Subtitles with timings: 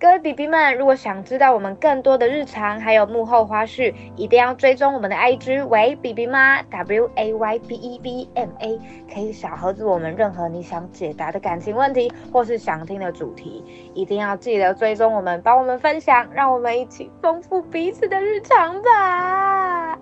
[0.00, 7.98] 各位 B B 们，如果想知道我们更多的日常，还有幕后花絮，一定要追踪我们的 I G 为 B B 妈 W A Y B E
[7.98, 8.78] B M A，
[9.12, 19.98] 可以小盒子我们任何你想解答的感情问题，或是想听的主题，一定要记得追踪我们，帮我们分享，让我们一起丰富彼此的日常吧。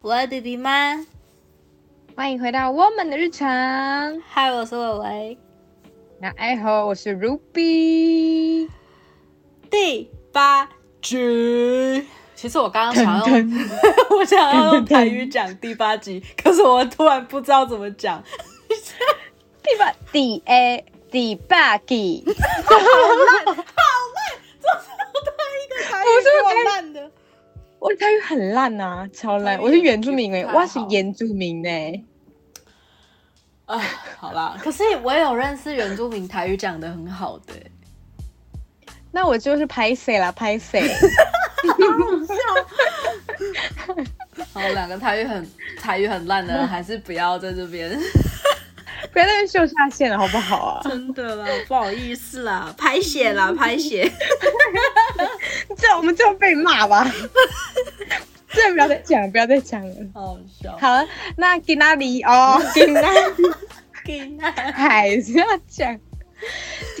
[0.00, 1.04] 我是 B B 妈，
[2.16, 4.18] 欢迎回到我们的日常。
[4.26, 5.38] 嗨，我是伟伟。
[6.20, 8.68] 那爱好，我是 Ruby。
[9.70, 10.68] 第八
[11.00, 12.04] 集，
[12.34, 13.52] 其实我刚刚想用，
[14.18, 18.20] 我想要用台语讲第八集，可是我突然不知道怎么讲。
[19.62, 22.24] 第八第 A 第八集，
[22.64, 26.04] 好烂，好烂，这是我的一个台语
[26.42, 27.08] 好烂的。
[27.78, 29.60] 我的台语很烂啊，超烂。
[29.60, 32.02] 我是原住民哎，我是原住民哎。
[33.68, 33.78] 啊，
[34.18, 37.52] 好啦，可是我也有认识原住民台语讲的很好的，
[39.12, 40.82] 那我就是拍谁啦，拍谁？
[44.54, 47.90] 好，两个台语很台语很烂的，还是不要在这边，
[49.12, 50.80] 不要在这秀下线了，好不好啊？
[50.88, 54.10] 真的啦，不好意思啦，拍血啦，拍血，
[55.76, 57.06] 这我们就被骂吧。
[58.50, 60.76] 这不要再讲，不要再讲了，好笑。
[60.78, 62.58] 好，那给哪里哦？
[62.74, 63.42] 给那里？
[64.04, 64.50] 给哪？
[64.50, 66.00] 还是要讲？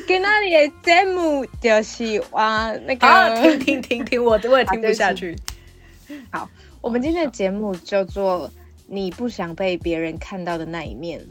[0.06, 5.36] 给那里的节目就是哇，那个停停停停，我我也听不下去。
[6.30, 8.50] 好，我们今天的节目叫做
[8.86, 11.24] “你不想被别人看到的那一面”。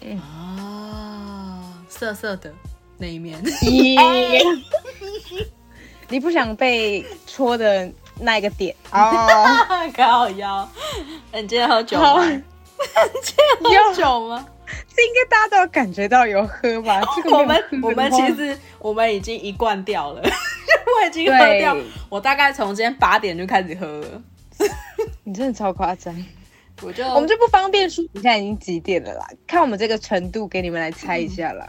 [0.00, 2.50] 嗯啊，色色的
[2.96, 3.38] 那一面。
[6.08, 7.92] 你不想被戳的。
[8.20, 9.56] 那一个点哦，
[9.96, 10.68] 高腰。
[11.32, 12.24] 你今天喝酒吗？
[13.22, 13.34] 今
[13.70, 14.46] 天喝酒吗？
[14.94, 17.00] 这应该大家都有感觉到有喝吧？
[17.30, 21.76] 我们我们其实我们已经一罐掉了， 我已经喝掉。
[22.08, 24.22] 我大概从今天八点就开始喝了。
[25.24, 26.14] 你真的超夸张，
[26.82, 29.26] 我就我们就不方便说你现在已经几点了啦？
[29.46, 31.68] 看我们这个程度，给你们来猜一下啦。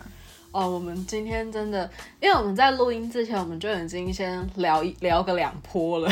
[0.51, 1.89] 哦，我们今天真的，
[2.19, 6.12] 因为我们在录音之前，我们就已经先聊聊个两波了。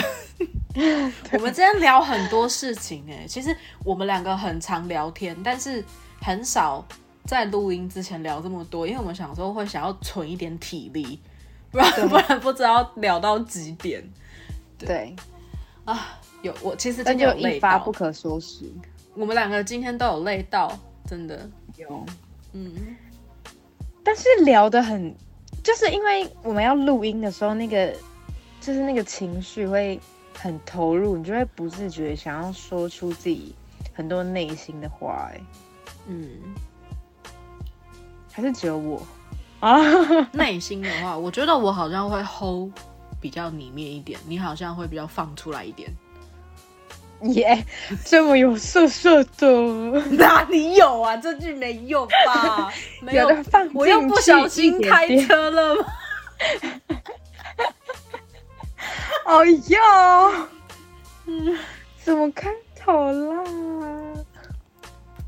[1.33, 5.83] 我们今天聊很多事情，哎，其实我们两个很常聊天，但是
[6.21, 6.85] 很少
[7.25, 11.19] 在录音之前聊这么多，因为我们想说会想要存一点体力，
[11.69, 14.01] 不然不然不知道聊到几点。
[14.77, 15.13] 对，
[15.83, 18.71] 啊，有我其实今天有累到不可收拾。
[19.15, 20.71] 我们两个今天都有累到，
[21.05, 22.05] 真的有，
[22.53, 22.95] 嗯。
[24.09, 25.15] 但是聊的很，
[25.63, 27.93] 就是因为我们要录音的时候，那个
[28.59, 29.99] 就是那个情绪会
[30.33, 33.53] 很投入，你就会不自觉想要说出自己
[33.93, 35.29] 很多内心的话。
[35.31, 35.41] 哎，
[36.07, 36.27] 嗯，
[38.31, 39.05] 还是只有我
[39.59, 39.79] 啊？
[40.31, 42.71] 内心的话，我觉得我好像会 hold
[43.21, 45.87] 比较里面一点，你好像会比较放出来一点。
[47.33, 47.65] 耶，
[48.05, 49.47] 这么有色色的，
[50.15, 51.17] 哪里有啊？
[51.17, 52.71] 这句没有吧？
[53.01, 55.85] 没有放我又不小心开车了吗？
[59.25, 59.77] 哦哟，
[61.25, 61.57] 嗯，
[62.01, 63.43] 怎么开头啦？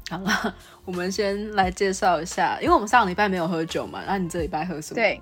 [0.09, 4.95] 好了，我们先来介绍一下，因为我们上礼拜没有喝酒嘛，那你这礼拜喝什么？
[4.95, 5.21] 对，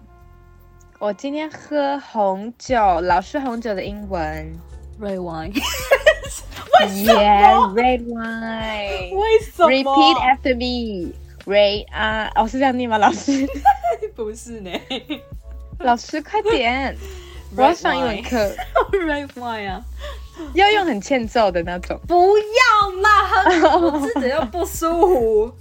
[0.99, 4.53] 我今天喝红酒，老式红酒的英文
[5.01, 5.51] ，red wine。
[6.87, 9.15] Yeah, red wine.
[9.15, 11.13] 为什么？Repeat after me.
[11.45, 12.97] Red 啊，哦，是这样念吗？
[12.97, 13.47] 老师？
[14.15, 14.71] 不是呢。
[15.79, 16.95] 老师，快点！
[17.57, 18.37] 我要上英文课。
[18.93, 19.81] Red wine 啊，
[20.53, 21.99] 要用很欠揍的那种。
[22.07, 25.55] 不要啦，我自己又不舒服。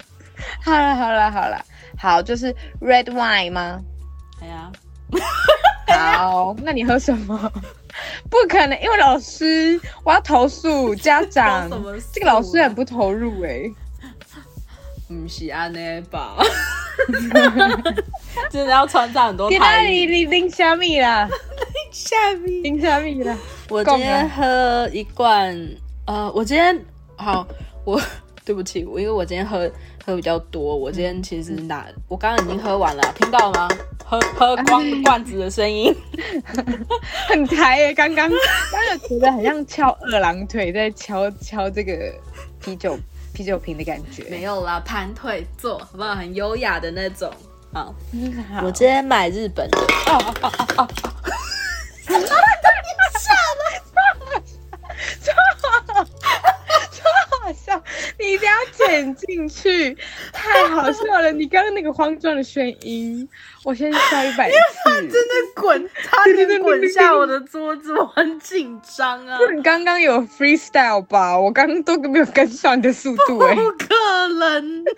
[0.62, 1.64] 好了，好了，好了，
[1.98, 3.80] 好，就是 red wine 吗？
[4.42, 4.70] 哎呀。
[5.88, 7.50] 好，那你喝什么？
[8.30, 11.68] 不可能，因为老师，我要投诉家长。
[12.12, 13.70] 这个老师很不投入哎。
[15.08, 16.36] 不是安尼吧？
[18.50, 19.58] 真的要穿插很多台。
[19.58, 21.26] 哪里淋淋虾米啦？
[21.26, 22.60] 淋虾米？
[22.60, 23.34] 淋虾米啦？
[23.70, 25.56] 我今天喝一罐，
[26.06, 26.78] 呃，我今天
[27.16, 27.46] 好，
[27.84, 27.98] 我
[28.44, 29.70] 对不起，我因为我今天喝。
[30.08, 33.68] 喝比较多，我今天其实拿我刚刚已经喝完了，听到了吗？
[34.06, 35.94] 喝喝光罐子的声音，
[37.28, 37.92] 很抬耶！
[37.92, 38.38] 刚刚刚
[38.88, 41.92] 刚觉得很像敲二郎腿，在敲敲这个
[42.58, 42.98] 啤酒
[43.34, 44.24] 啤酒瓶的感觉。
[44.30, 46.14] 没有啦，盘腿坐，好不好？
[46.14, 47.30] 很优雅的那种。
[47.74, 47.94] 好，
[48.64, 49.78] 我今天买日本的。
[49.78, 50.88] 哦哦哦哦！
[52.06, 52.18] 太
[58.88, 59.94] 超好笑，你一定要剪进去。
[60.32, 61.30] 太太好笑了！
[61.32, 63.28] 你刚刚那个慌张的声音，
[63.64, 64.56] 我先笑一百 次。
[65.08, 69.38] 真的滚，差点滚下我的桌子，我很紧张啊！
[69.54, 71.38] 你刚刚有 freestyle 吧？
[71.38, 74.84] 我刚刚都没有跟上你的速度哎、不可能！
[74.84, 74.92] 太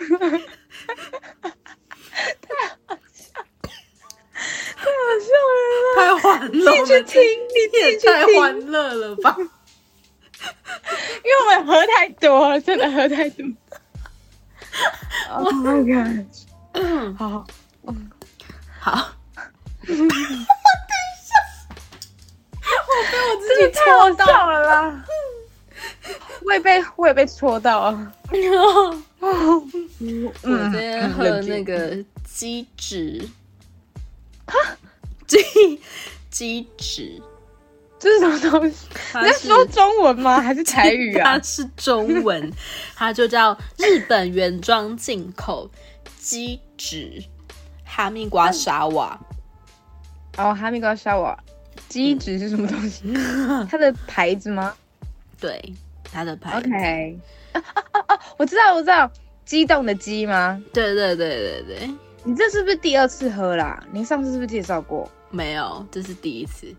[4.87, 5.97] 好笑了！
[5.97, 9.37] 太欢乐了，自己去听，你你也自己去听，太欢乐了吧！
[9.39, 13.47] 因为我们喝太多了，真的喝太多。
[15.31, 16.27] Oh my god！
[17.17, 17.47] 好，
[18.81, 19.13] 好，
[19.87, 19.99] 真
[23.61, 25.05] 的太好笑了啦！
[26.45, 28.13] 我也被我也被戳到啊！
[29.21, 29.65] 我
[30.43, 33.29] 嗯今天喝那个鸡脂，
[35.27, 35.81] 鸡
[36.31, 37.23] 鸡脂，
[38.01, 38.87] 这是什么东西？
[39.15, 40.41] 你在说中文吗？
[40.41, 41.41] 还是台语啊它？
[41.45, 42.51] 是中文，
[42.97, 45.71] 它就叫日本原装进口
[46.19, 47.23] 鸡汁
[47.85, 49.21] 哈密瓜沙瓦。
[50.39, 51.39] 哦，哈密瓜沙瓦，
[51.89, 53.13] 鸡汁是什么东西？
[53.71, 54.75] 它的牌子吗
[55.39, 55.63] 对，
[56.11, 56.69] 它的牌子。
[56.69, 57.19] ？OK，
[57.53, 58.21] 啊啊啊啊！
[58.39, 59.11] 我知道，我知道，
[59.45, 60.59] 激动的鸡吗？
[60.73, 61.91] 对对对对对，
[62.25, 63.83] 你这是不是第二次喝啦？
[63.93, 65.07] 您上次是不是介绍过？
[65.31, 66.75] 没有，这是第一次。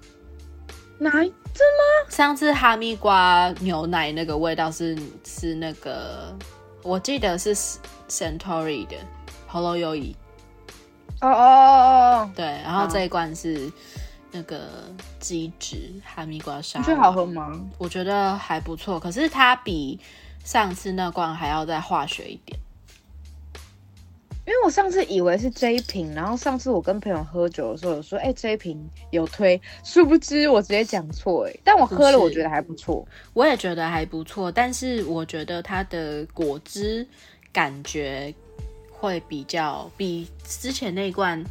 [1.01, 2.09] 哪一只吗？
[2.09, 4.95] 上次哈密瓜牛奶那个味道是
[5.25, 6.31] 是那个，
[6.83, 7.55] 我记得是
[8.07, 8.95] Centauri 的
[9.47, 10.15] Hello 优怡，
[11.21, 13.71] 哦哦哦哦对，然后这一罐是
[14.29, 14.61] 那个
[15.19, 17.59] 鸡汁哈密瓜沙你觉得好喝吗？
[17.79, 19.99] 我觉得还不错，可是它比
[20.43, 22.59] 上次那罐还要再化学一点。
[24.43, 33.07] 因为我上次以为是这一瓶，然后上次我跟朋友喝酒的时候有说，哎、这一瓶有推，殊不知我直接讲错，哎，但我喝了，我觉得还不错。
[33.33, 37.07] 我也觉得还不错，但是我觉得它的果汁
[37.53, 38.33] 感觉
[38.89, 41.43] 会比较比之前那一罐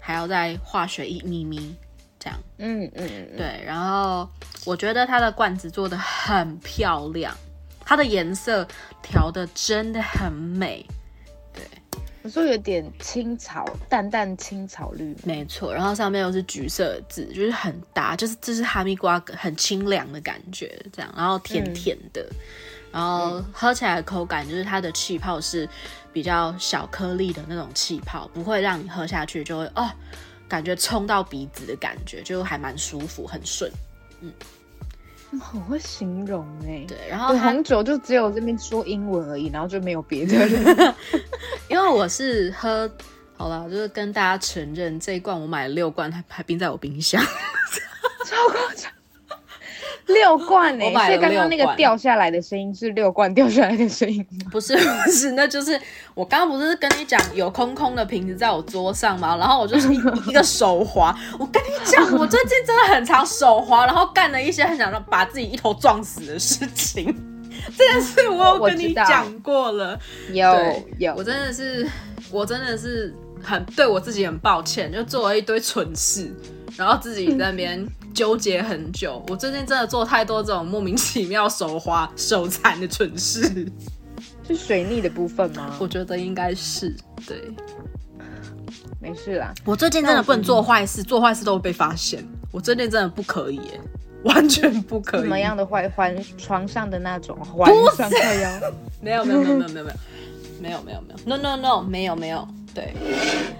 [0.00, 1.74] 还要再化学一咪咪
[2.18, 2.38] 这样。
[2.58, 4.28] 嗯嗯嗯，嗯，对，然后
[4.64, 7.32] 我觉得它的罐子做的很漂亮，
[7.84, 8.66] 它的颜色
[9.00, 10.84] 调的真的很美。
[12.22, 15.16] 我说有点青草，淡淡青草绿。
[15.24, 22.24] 没错，然后上面又是橘色的字，就是很搭，就是这是哈密瓜很清凉的感觉，这样，然后甜甜的，
[22.92, 25.68] 然后喝起来的口感就是它的气泡是
[26.12, 29.90] 比较小颗粒的那种气泡，不会让你喝下去就会哦，
[30.48, 33.68] 感觉冲到鼻子的感觉，就还蛮舒服，很顺。
[35.40, 40.96] 很会形容哎、对，然后红酒就只有这边说英文而已，然后就没有别的了。
[41.68, 42.90] 因为我是喝。
[43.34, 47.20] 好了，就是跟大家承认，这一罐我买了六罐，还还冰在我冰箱。
[48.24, 48.92] 超夸张，
[50.06, 54.50] 六罐哎、我买了所以刚刚那个掉下来的声音是六罐掉下来的声音吗？
[54.50, 55.80] 不是不是，那就是
[56.14, 59.36] 我刚刚不是跟你讲有空空的瓶子在我桌上吗？
[59.36, 59.96] 然后我就是一
[60.28, 61.16] 一个手滑。
[61.38, 67.14] 我跟你讲，我最近真的很常手滑，然后干了一些很想让把自己一头撞死的事情。
[67.78, 69.98] 这件事我有跟你讲过了，
[70.32, 71.88] 有有，我真的是，
[72.30, 76.30] 我真的是很对我自己很抱歉，就做了一堆蠢事，
[76.76, 79.24] 然后自己在那边纠结很久。
[79.28, 83.42] 我最近真的做太多这种莫名其妙手滑 手残的蠢事，
[84.46, 85.76] 是水逆的部分吗？
[85.78, 86.94] 我觉得应该是
[87.26, 87.50] 对。
[89.00, 92.24] 没事啦，我最近真的不能做坏事，做坏事都会被发现。
[92.52, 93.80] 我最近真的不可以耶，
[94.22, 95.22] 完全不可以。
[95.22, 98.60] 什么样的坏环床上的那种环上靠腰，
[99.02, 99.94] 没有没有没有没有没有没有
[100.60, 102.94] 没有没有没有 no no no 没有没有对。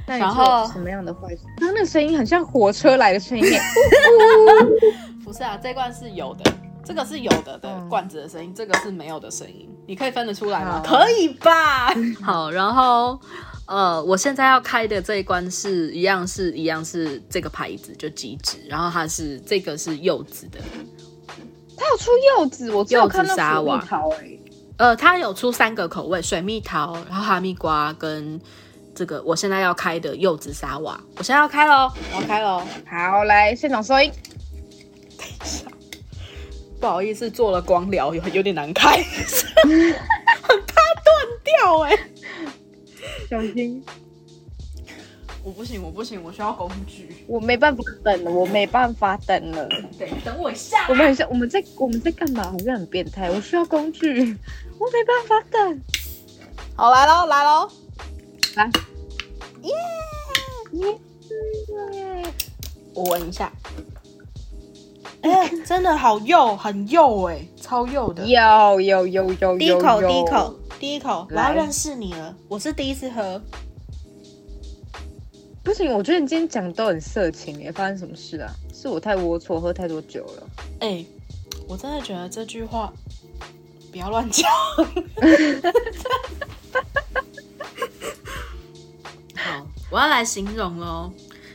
[0.07, 1.43] 然后什么样的坏事？
[1.59, 3.45] 刚刚那个声音很像火车来的声音，
[5.25, 6.53] 不是啊，这罐是有的，
[6.85, 10.83] 这个是有的的嗯罐子的声音，这个是没有的声音，你可以分得出来吗？
[10.85, 11.95] 可以吧？
[12.23, 13.19] 好，然后
[13.67, 20.59] 呃，我现在要开的这一罐是一样是一样是这个牌子，就极致，然后它是这个是柚子的，
[21.77, 24.39] 它有出柚子，我只有看到水柚子沙瓦蜜桃哎，
[24.77, 28.39] 呃，它有出三个口味，水蜜桃，然后哈密瓜跟
[28.95, 32.63] 这个我现在要开的柚子沙瓦，我现在要开喽，我要开喽。
[32.87, 34.13] 好，来现场收音，
[35.17, 35.67] 等一下
[36.81, 38.97] 不好意思，做了光疗有有点难开，
[39.63, 41.99] 很怕断掉哎、
[43.31, 43.83] 小心，
[45.43, 47.25] 我不行，我不行，我需要工具。
[47.27, 49.69] 我没办法等了，我没办法等了。
[49.99, 52.45] 等等我一下我们很像我们在我们在干嘛？
[52.45, 53.31] 好像很变态。
[53.31, 54.37] 我需要工具，
[54.79, 55.81] 我没办法等。
[56.77, 57.71] 好，来喽，来喽。
[58.55, 58.71] 来，
[59.63, 59.73] 耶！
[60.73, 60.99] 耶！
[62.95, 63.51] 我闻一下。
[65.23, 68.27] 哎、真的好幼，很幼哎、超幼的。
[68.27, 72.37] 有有有有有第一口，有第一口，第一口，我要认识你了。
[72.49, 73.41] 我是第一次喝，
[75.63, 78.53] 不行，我觉得你今天讲的都很色情耶，发生什么事啊？
[78.75, 80.43] 是我太龌龊，喝太多酒了。
[80.81, 81.03] 哎、
[81.67, 82.93] 我真的觉得这句话
[83.91, 84.51] 不要乱讲。
[89.45, 91.13] 好，我要来形容喽。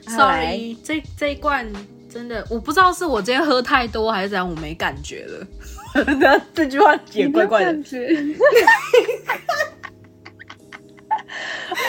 [0.08, 1.72] Sorry，这这一罐
[2.10, 5.48] 真的，我不知道是我今天喝太多还是怎样，我没感觉了。
[6.20, 7.79] 那 这句话也怪怪的。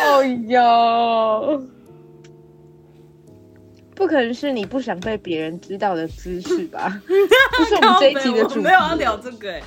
[0.05, 1.62] 哦哟，
[3.95, 7.00] 不可能是你不想被别人知道的姿势吧？
[7.07, 8.61] 不是我们这一集的主题。
[8.61, 9.62] 没有要聊这个哎、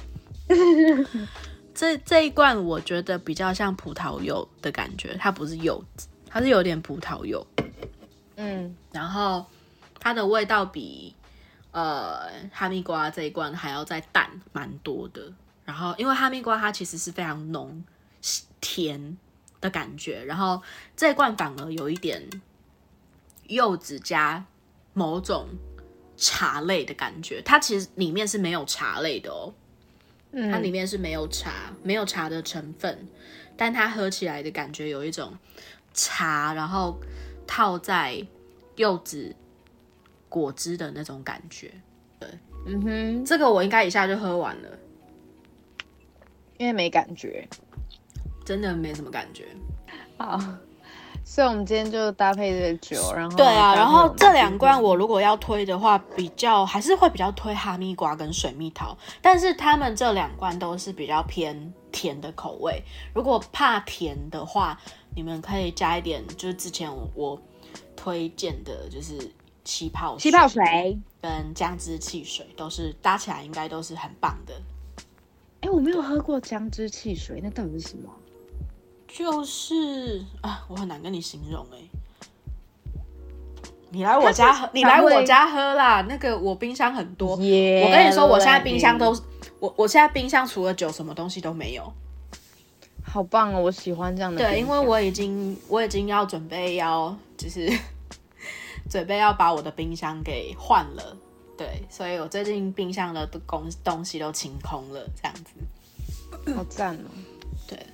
[1.73, 7.45] 这这一罐我觉得比较像葡萄柚的感觉，它不是柚子，它是有点葡萄柚，
[8.37, 9.45] 嗯，然后
[9.99, 11.13] 它的味道比
[11.71, 15.33] 呃哈密瓜这一罐还要再淡蛮多的。
[15.65, 17.83] 然后因为哈密瓜它其实是非常浓
[18.61, 19.17] 甜
[19.59, 20.61] 的感觉，然后
[20.95, 22.29] 这一罐反而有一点
[23.47, 24.45] 柚子加
[24.93, 25.49] 某种
[26.15, 29.53] 茶类的感觉，它其实里面是没有茶类的哦。
[30.33, 33.05] 它里面是没有茶，没有茶的成分，
[33.57, 35.37] 但它喝起来的感觉有一种
[35.93, 36.99] 茶，然后
[37.45, 38.25] 套在
[38.75, 39.35] 柚子
[40.29, 41.71] 果汁的那种感觉。
[42.19, 42.29] 对
[42.65, 44.69] 嗯哼，这个我应该一下就喝完了，
[46.57, 47.47] 因为没感觉。
[48.43, 49.45] 真的没什么感觉。
[50.17, 50.39] 好，
[51.23, 62.83] 所以我们今天就搭配这个酒，然后对啊，然后这两罐我如果要推的话，比较还是会比较推哈密瓜跟水蜜桃，但是他们这两罐都是比较偏甜的口味。
[63.13, 64.79] 如果怕甜的话，
[65.15, 67.41] 你们可以加一点，就是之前我我
[67.95, 69.31] 推荐的，就是
[69.63, 70.97] 气泡气泡水。
[71.21, 74.53] 跟姜汁汽水，都是搭起来应该都是很棒的。
[75.59, 78.09] 哎，我没有喝过姜汁汽水，那到底是什么？
[79.07, 81.77] 就是啊，我很难跟你形容哎、
[83.91, 86.01] 你来我家喝，你来我家喝啦。
[86.09, 89.15] 那个我冰箱很多，耶我跟你说，我现在冰箱都，
[89.59, 91.93] 我我现在冰箱除了酒，什么东西都没有。
[93.11, 94.37] 好棒哦，我喜欢这样的。
[94.37, 97.69] 对，因为我已经我已经要准备要就是
[98.89, 101.17] 准备要把我的冰箱给换了，
[101.57, 106.53] 对，所以我最近冰箱的东东西都清空了，这样子。
[106.55, 107.09] 好赞哦。
[107.67, 107.85] 对，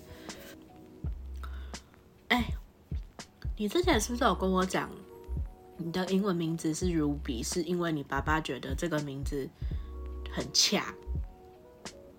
[2.27, 2.45] 哎，
[3.57, 4.87] 你之前是不是有跟我讲，
[5.77, 9.49] 你的英文名字是 Ruby，是因为你爸爸觉得这个名字
[10.31, 10.93] 很恰？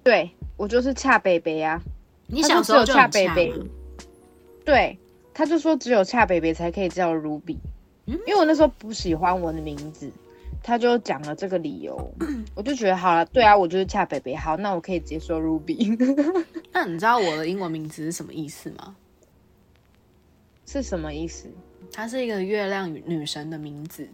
[0.03, 1.81] 对我就是恰北北啊。
[2.29, 3.71] 你他小时候就只有恰很恰北北？
[4.65, 4.99] 对，
[5.35, 7.57] 他就说只有恰北北才可以叫 Ruby，、
[8.07, 10.11] 嗯因为我那时候不喜欢我的名字，
[10.63, 12.13] 他就讲了这个理由，
[12.55, 15.97] 我就觉得好了，对啊，我就是恰北北，好，那我可以直接说 Ruby
[16.73, 18.95] 那你知道我的英文名字是什么意思吗？
[20.67, 21.49] 是什么意思？
[21.93, 24.07] 它是一个月亮女女神的名字。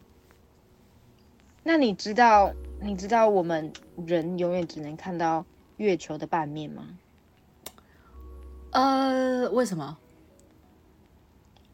[1.65, 3.73] 那你知道你知道我们
[4.07, 5.45] 人永远只能看到
[5.79, 6.87] 月球的半面吗？
[8.75, 9.97] 呃，为什么？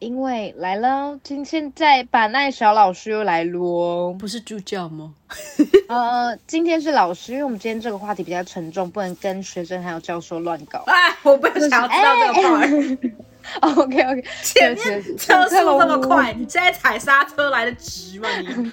[0.01, 4.15] 因为来了，今现在板奈小老师又来喽。
[4.19, 5.15] 不是助教吗？
[5.89, 10.85] 呃，今天是老师，因为我们今天这个话题比较沉重，不能跟学生还有教授乱搞。
[10.89, 13.13] 哎，我不想要知道这个 part。
[13.61, 18.29] OK OK，前面车速这么快，你现在踩刹车来得及吗？
[18.39, 18.71] 你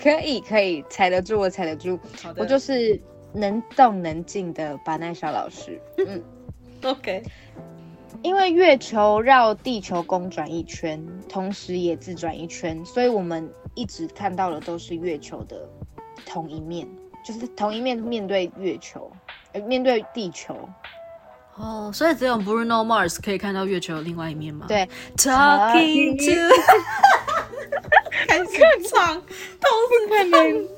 [0.00, 1.98] 可以可以踩得住，我踩得住，
[2.36, 3.00] 我就是
[3.32, 5.80] 能动能静的板奈小老师。
[5.98, 6.22] 嗯，
[6.82, 7.22] OK。
[8.22, 15.68] 因为月球绕地球公转一圈，同时也自转一圈，所以我们一直看到的都是月球的
[16.26, 16.88] 同一面，
[17.24, 19.08] 就是同一面面对月球，
[19.52, 20.68] 呃，面对地球。
[21.54, 24.66] 哦，所以只有 Bruno Mars 可以看到月球的另外一面吗？
[24.66, 26.54] 对，Talking to，
[28.26, 29.14] 开始唱，
[29.60, 29.68] 头
[30.08, 30.68] 可能，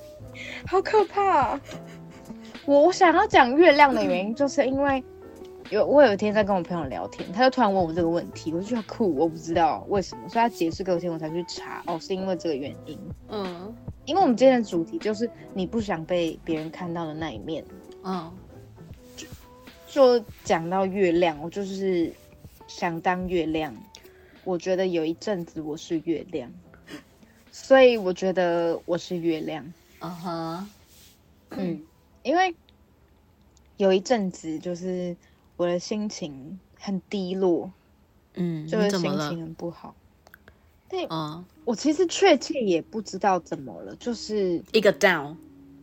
[0.66, 1.58] 好可怕、
[2.66, 5.02] 我我想要讲月亮的原因，就是因为
[5.70, 12.98] 有我有一天在跟我朋友聊天，他就突然问我这个问题，我就觉得酷，我不知道为什么，所以他解释给我听，我才去查，哦，是因为这个原因。
[13.28, 13.74] 嗯
[14.06, 17.64] 因为我们今天的主题就是你不想被别人看到的那一面，
[18.02, 18.32] 嗯，
[19.86, 22.12] 就讲到月亮，我就是
[22.66, 23.72] 想当月亮。
[24.42, 26.50] 我觉得有一阵子我是月亮，
[27.52, 29.72] 所以我觉得我是月亮。
[30.00, 30.70] 嗯哼，
[31.50, 31.82] 嗯，
[32.24, 32.52] 因为
[33.76, 35.14] 有一阵子就是
[35.60, 37.70] 我的心情很低落，
[38.32, 39.42] 嗯，就是心情？
[39.42, 39.94] 很不好。
[40.88, 45.36] 但嗯，我其实确切也不知道怎么了，就是一个 down，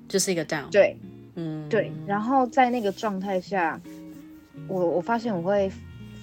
[0.07, 0.98] 就是一个 down。，对
[1.36, 3.79] 嗯，对，然后在那个状态下，
[4.67, 5.72] 我我发现我会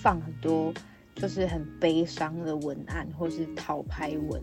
[0.01, 0.75] 放很多
[1.15, 4.43] 就是很悲伤的文案或是讨拍文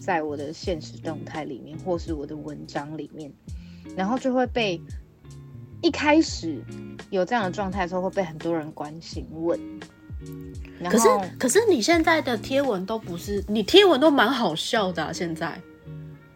[0.00, 3.30] 在我的现实动态里面，或是我的文章里面，
[3.94, 4.80] 然后就会被
[5.80, 6.62] 一开始
[7.10, 9.58] 有这样的状态的时候会被很多人关心问。
[10.90, 11.08] 可是
[11.38, 15.60] 可是你现在的贴文都不是，你贴文都蛮好笑的、啊，现在。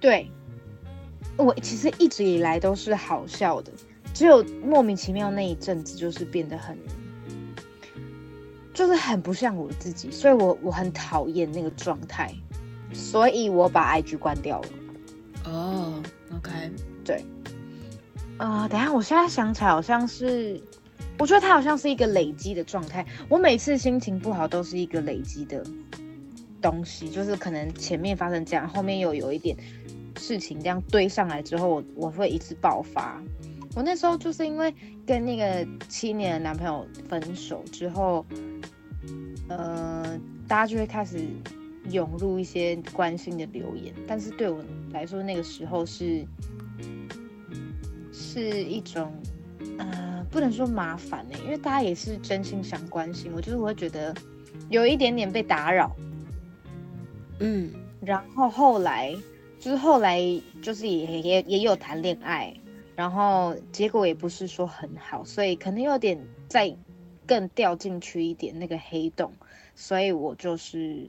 [0.00, 0.30] 对，
[1.36, 3.72] 我其实一直以来都是好笑的，
[4.14, 6.76] 只有莫名其妙那一阵子就是变得很，
[8.72, 12.32] 就是很不像我自己，所以我我很讨厌那个状态，
[12.92, 14.68] 所以我把 IG 关掉了。
[15.44, 16.02] 哦
[16.36, 16.50] ，OK，
[18.38, 20.60] 啊、等下，我现在想起来好像是，
[21.18, 23.06] 我觉得它好像是一个累积的状态。
[23.28, 25.64] 我每次心情不好都是一个累积的
[26.60, 29.56] 东西，就是可能前面发生这样，后面又有一点
[30.16, 33.22] 事情这样堆上来之后，我我会一次爆发。
[33.74, 34.74] 我那时候就是因为
[35.06, 38.26] 跟那个七年的男朋友分手之后，
[39.48, 41.24] 呃，大家就会开始
[41.90, 46.22] 涌入一些关心的留言，但是对我来说，那个时候是
[48.32, 49.12] 是一种
[49.76, 54.14] 呃，不能说麻烦呢、因为大家也是真心想关心我，就是我会觉得
[54.70, 55.94] 有一点点被打扰。
[57.40, 57.70] 嗯，
[58.00, 59.14] 然后后来
[59.60, 60.18] 就是后来
[60.62, 62.54] 就是也也也有谈恋爱，
[62.96, 66.74] 然后结果也不是说很好，所以可能有点再
[67.26, 69.30] 更掉进去一点那个黑洞，
[69.74, 71.06] 所以我就是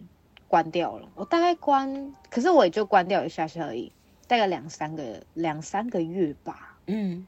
[0.50, 1.08] 关掉了。
[1.16, 3.90] 我大概关，可是我也就关掉一下下而已，
[4.28, 6.73] 大概两三个两三个月吧。
[6.88, 7.26] 嗯，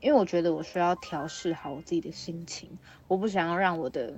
[0.00, 2.68] 因为我觉得我需要调试好我自己的心情，
[3.08, 4.14] 我不想要让我的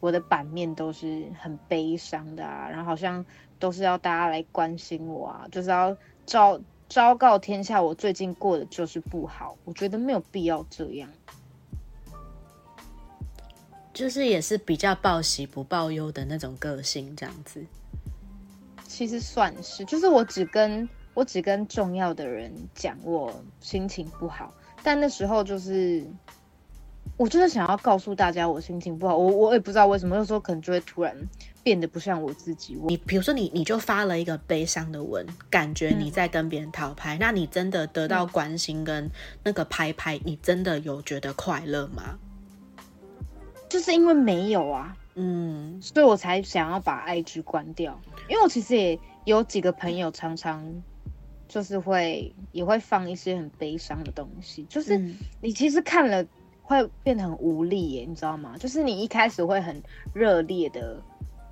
[0.00, 3.24] 我的版面都是很悲伤的啊，然后好像
[3.58, 11.08] 都是要大家来关心我啊，就是要昭昭告天下我最近过的就是不好，我觉得没有必要这样。
[13.92, 17.64] 就是也是比较报喜不报忧的那种个性，这样子。
[18.86, 24.54] 其实算是，就是我只跟我只跟重要的人讲我心情不好，
[24.84, 26.06] 但那时候就是
[27.16, 31.12] 我就是想要告诉大家我心情不好，我我也不知道为什么，有时候可能就会突然
[31.64, 32.76] 变得不像我自己。
[32.76, 39.10] 我你比如说你你就发了一个悲伤的文，感觉你在跟别人讨拍，那你真的得到关心跟
[39.42, 42.16] 那个拍拍，你真的有觉得快乐吗？
[43.68, 48.00] 就是因为没有啊，嗯所以我才想要把 IG 关掉。
[48.28, 50.62] 因为我其实也有几个朋友常常
[51.48, 56.24] 就是会也会放一些很悲伤的东西，就是嗯你其实看了
[56.62, 58.56] 会变得很无力耶，你知道吗？
[58.58, 59.82] 就是你一开始会很
[60.12, 61.02] 热烈的、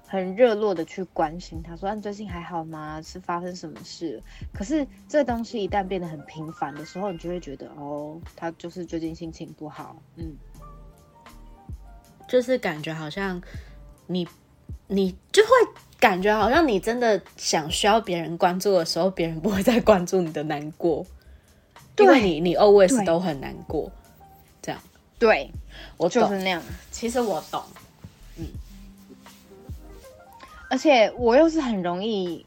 [0.06, 3.00] 很热络的去关心他，说：“啊，你最近还好吗？
[3.00, 10.36] 是发生什么事？”可是这东西一旦变得很频繁的时候，你就会觉得哦，他就是最近心情不好，嗯，
[12.28, 13.40] 就是感觉好像
[14.06, 14.28] 你
[14.86, 15.50] 你就会
[15.98, 21.06] 感觉好像你真的想需要别人关注的时候，别人不会再关注你的难过，
[21.98, 23.90] 因为对你你 always 都很难过。
[24.60, 24.80] 这样，
[25.18, 25.50] 对，
[25.96, 26.08] 我。
[26.08, 26.62] 就是那样。
[26.90, 27.62] 其实我懂，
[30.68, 32.44] 而且我又是很容易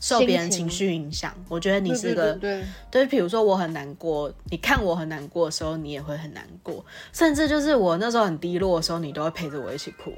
[0.00, 1.34] 受别人情绪影响。
[1.48, 10.14] 我觉得你是对个对对对，比如说我很难过，你看我很难过的时候，你也会很难过，甚至就是我那时候很低落的时候，你都会陪着我一起哭。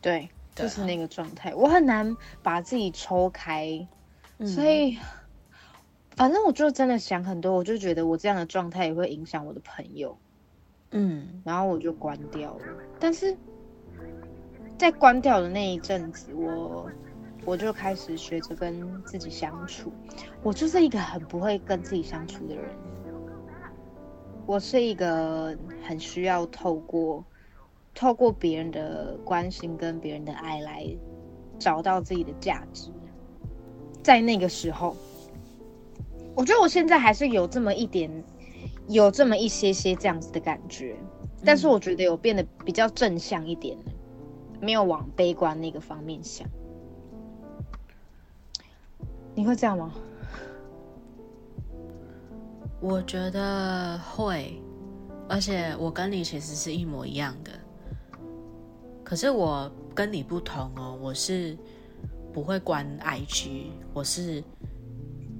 [0.00, 3.88] 对，就是那个状态，我很难把自己抽开，
[4.38, 4.98] 嗯所以
[6.16, 10.16] 反正我就真的想很多，我就觉得我这样的状态也会影响我的朋友，
[10.92, 12.64] 嗯，然后我就关掉了。
[13.00, 13.36] 但是
[14.78, 16.88] 在关掉的那一阵子，我
[17.44, 19.92] 我就开始学着跟自己相处。
[20.42, 22.64] 我就是一个很不会跟自己相处的人，
[24.46, 27.24] 我是一个很需要透过
[27.94, 30.84] 透过别人的关心跟别人的爱来
[31.58, 32.90] 找到自己的价值。
[34.02, 34.96] 在那个时候，
[36.34, 38.10] 我觉得我现在还是有这么一点，
[38.88, 40.96] 有这么一些些这样子的感觉，
[41.44, 43.84] 但是我觉得有变得比较正向一点了，
[44.60, 46.46] 没有往悲观那个方面想。
[49.34, 49.92] 你会这样吗？
[52.80, 54.60] 我觉得会，
[55.28, 57.50] 而且我跟你其实是一模一样的。
[59.14, 61.56] 可是我跟你不同哦，我是
[62.32, 64.42] 不会关 IG，我是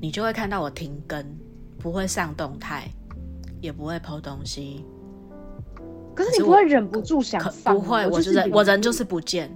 [0.00, 1.26] 你就会看到我停更，
[1.80, 2.88] 不会上动态，
[3.60, 4.86] 也不会 PO 东西，
[6.14, 7.42] 可是你不会忍不住想？
[7.64, 9.50] 不会，我就就是我人就是不见，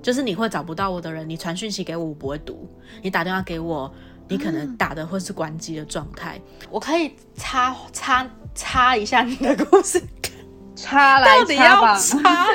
[0.00, 2.54] 就是你会找不到我的人，你传讯息给我，我不会读；
[3.02, 3.92] 你打电话给我，
[4.28, 6.40] 你可能打的会是关机的状态。
[6.70, 10.00] 我可以插插插一下你的故事。
[10.76, 11.82] 插来到底要插？
[11.82, 11.98] 吧。
[11.98, 12.46] 插？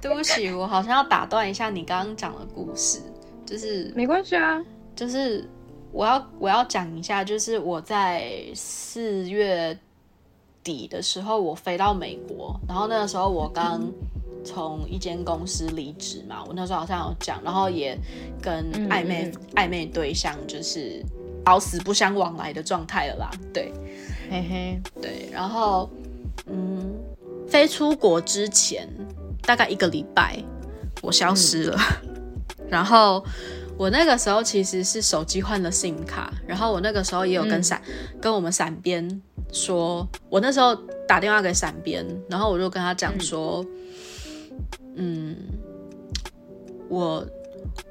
[0.00, 3.00] 对不起，我好像要打断一下你刚刚讲的故事，
[3.46, 4.60] 就是没关系啊，
[4.96, 5.48] 就是
[5.92, 9.76] 我要我要讲一下，就是我在四月
[10.64, 13.80] 底的时候，我飞到美国，然后那个时候我刚
[14.44, 17.96] 从一间公司离职嘛，我那时候好像有讲，然后也
[18.42, 21.00] 跟嗯暧昧、嗯暧昧对象就是
[21.44, 23.72] 老死不相往来的状态了啦，对。
[24.30, 25.90] 嘿嘿，对，然后
[26.46, 26.98] 嗯，
[27.46, 28.88] 飞出国之前
[29.42, 30.42] 大概一个礼拜，
[31.00, 31.78] 我消失了，
[32.68, 33.24] 然后。
[33.78, 37.62] 我那个时候其实是手机换了 SIM 卡，然后我那个时候也有跟嗯。
[37.62, 37.82] 闪、
[38.20, 40.76] 跟我们闪边说，我那时候
[41.08, 43.64] 打电话给闪边，然后我就跟他讲说，
[44.94, 45.34] 嗯
[46.88, 47.26] 我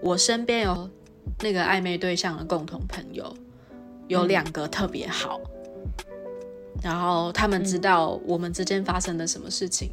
[0.02, 0.90] 我身边有
[1.42, 3.36] 那个暧昧对象的共同朋友，
[4.08, 5.42] 有两个特别好，
[6.82, 9.92] 然后他们知道我们之间发生了什么事情，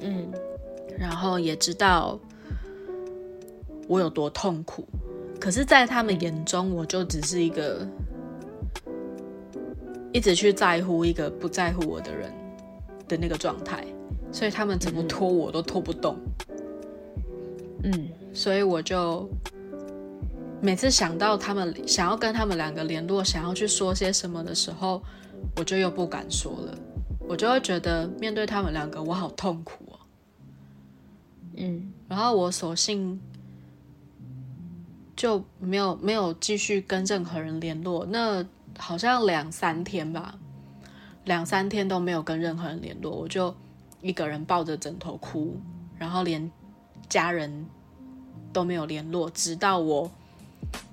[0.00, 0.32] 嗯
[0.98, 2.18] 然后也知道
[3.88, 4.86] 我有多痛苦，
[5.40, 7.86] 可是，在他们眼中，我就只是一个
[10.12, 12.32] 一直去在乎一个不在乎我的人
[13.08, 13.84] 的那个状态，
[14.30, 16.16] 所以他们怎么拖我都拖不动，
[17.82, 18.08] 嗯。
[18.34, 19.28] 所以我就
[20.62, 25.02] 每次想到他们想要跟他们两个联络，想要去说些什么的时候，
[25.56, 26.78] 我就又不敢说了，
[27.20, 29.98] 我就会觉得面对他们两个，我好痛苦哦。
[31.56, 33.20] 嗯然后我索性
[35.14, 38.44] 就没有没有继续跟任何人联络，那
[38.78, 40.38] 好像两三天吧，
[41.24, 43.54] 两三天都没有跟任何人联络，我就
[44.00, 45.56] 一个人抱着枕头哭，
[45.98, 46.50] 然后连
[47.08, 47.66] 家人
[48.52, 50.10] 都没有联络，直到我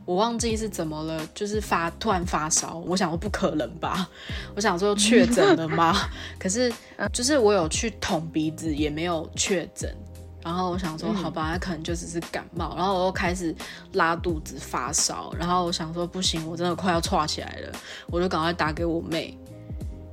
[0.06, 4.10] 我忘记是怎么了，就是发突然发烧，我想说不可能吧，
[4.56, 5.96] 我想说确诊了吗？
[6.40, 6.74] 可是
[7.14, 9.96] 就是我有去捅鼻子，也没有确诊。
[10.42, 12.74] 然后我想说，好吧，那可能就只是感冒。
[12.76, 13.54] 然后我又开始
[13.92, 15.32] 拉肚子、发烧。
[15.38, 17.72] 然后我想说，不行，我真的快要岔起来了，
[18.08, 19.38] 我就赶快打给我妹。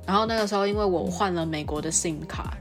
[0.05, 2.55] 然后那个时候，因为我换了美国的 SIM 卡，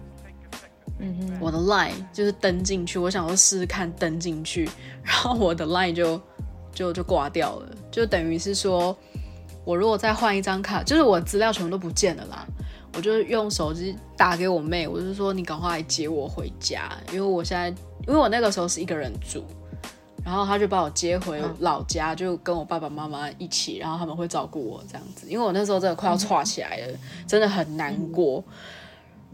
[1.01, 4.71] 嗯哼，我的 Line 就是登进去，我想说试试看登进去，
[5.03, 6.23] 然后我的 Line 就
[6.77, 8.95] 就就挂掉了，就等于是说，
[9.65, 12.47] 我如果再换一张卡，就是我资料全部都不见了啦。
[12.95, 17.69] 我就用手机打给我妹，我就说你赶快来接我回家，因为我现在
[18.07, 19.43] 因为我那个时候是一个人住，
[20.23, 28.45] 然后他就把我接回老家，就跟我爸爸妈妈一起，然后他们会照顾我这样子，因为我那时候真的快要岔起来了，真的很难过。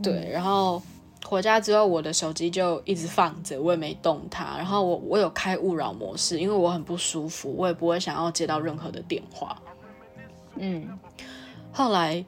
[0.03, 0.81] 对，然后
[1.25, 4.57] 回家之后，我的手机就一直放着，我也没动它。
[4.57, 9.57] 然后我我有开勿扰模式，因为我很不舒服，我也不会想要接到任何的电话。
[10.57, 10.87] 嗯
[11.73, 12.23] 后来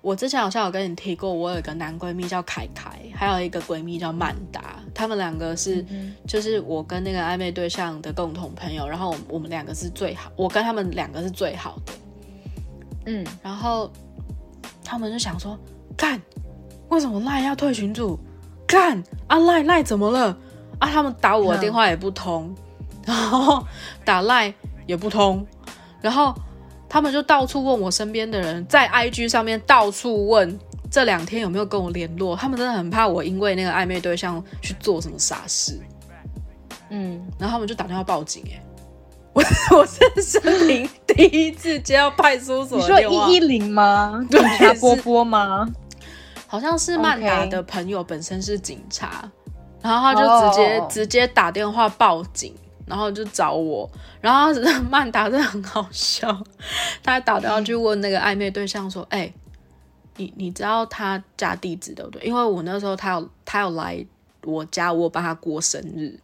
[0.00, 5.84] 我之前好像有跟你提过，我有一个男闺蜜叫凯凯，还有一个闺蜜叫曼达，他们两个是、
[6.26, 11.92] 就是我跟那个暧昧对象的共同朋友，然后我我们两个是最好，我跟他们两个是最好的。
[13.06, 13.90] 嗯然后
[14.84, 15.58] 他们就想说，
[15.96, 16.20] 干，
[16.92, 18.20] 为什么赖要退群主？
[18.66, 20.36] 干啊赖赖怎么了？
[20.78, 22.54] 啊，他们打我的电话也不通，
[23.06, 23.64] 然后
[24.04, 24.52] 打赖
[24.86, 25.46] 也不通，
[26.02, 26.34] 然后
[26.90, 30.58] 他们就到处问我身边的人，在 IG 上面到处问
[30.90, 35.80] 这两天有没有跟我联络，他们真的很怕我因为那个暧昧对象去做什么傻事，
[36.90, 38.62] 嗯，然后他们就打电话报警、欸，
[39.32, 39.42] 我
[39.78, 44.22] 我是生平第一次接到派出所你说一一零吗？
[44.30, 45.66] 对波波吗？
[46.52, 49.26] 好像是曼达的朋友本身是警察
[49.80, 53.88] 然后他就直接、哦直接打电话报警，然后就找我，
[54.20, 54.52] 然后
[54.90, 56.28] 曼达真的很好笑，
[57.02, 59.32] 他还打电话去问那个暧昧对象说：“哎、
[60.18, 62.22] 你你知道他家地址对不对？
[62.22, 64.04] 因为我那时候他有他有来
[64.44, 66.14] 我家，我帮他过生日，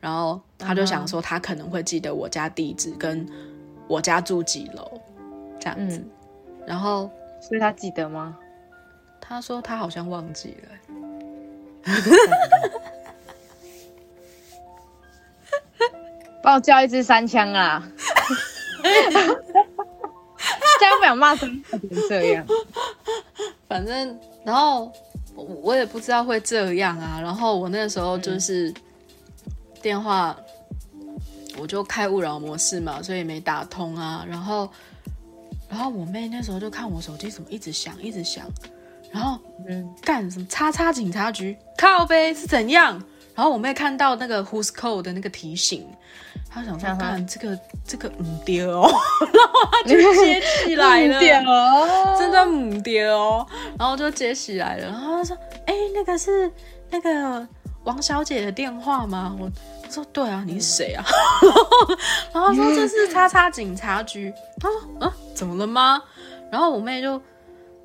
[0.00, 3.26] 然后他就想说他可能会记得我家地址跟
[3.88, 5.00] 我家住几楼
[5.58, 6.10] 这样子，嗯，
[6.66, 8.36] 然后所以他记得吗？
[9.28, 10.68] 他说他好像忘记了。
[16.42, 17.86] ”帮我叫一支三枪啊！
[20.80, 21.62] 这样不想骂成
[22.08, 22.46] 这样。
[23.68, 24.90] 反正，然后
[25.34, 27.20] 我我也不知道会这样啊。
[27.20, 28.72] 然后我那时候就是
[29.82, 30.34] 电话，
[31.58, 34.24] 我就开勿扰模式嘛，所以没打通啊。
[34.26, 34.70] 然后，
[35.68, 38.46] 然后我妹那时候就看我手机怎么一直响，一直响，
[39.10, 43.02] 然后嗯，干什么叉叉警察局靠呗是怎样？
[43.34, 45.86] 然后我妹看到那个 Who's Call 的那个提醒，
[46.50, 48.90] 她想说看这个这个唔丢哦，
[49.32, 51.20] 然后她就接起来了，
[52.18, 53.46] 真的母爹哦，
[53.78, 56.50] 然后就接起来了，然后她说：“哎、那个是
[56.90, 57.46] 那个
[57.84, 61.04] 王小姐的电话吗？”我我说：“对啊，你是谁啊？”
[62.34, 66.02] 然后他说：“这是叉叉警察局。”他说：“嗯，怎么了吗？”
[66.50, 67.22] 然后我妹就，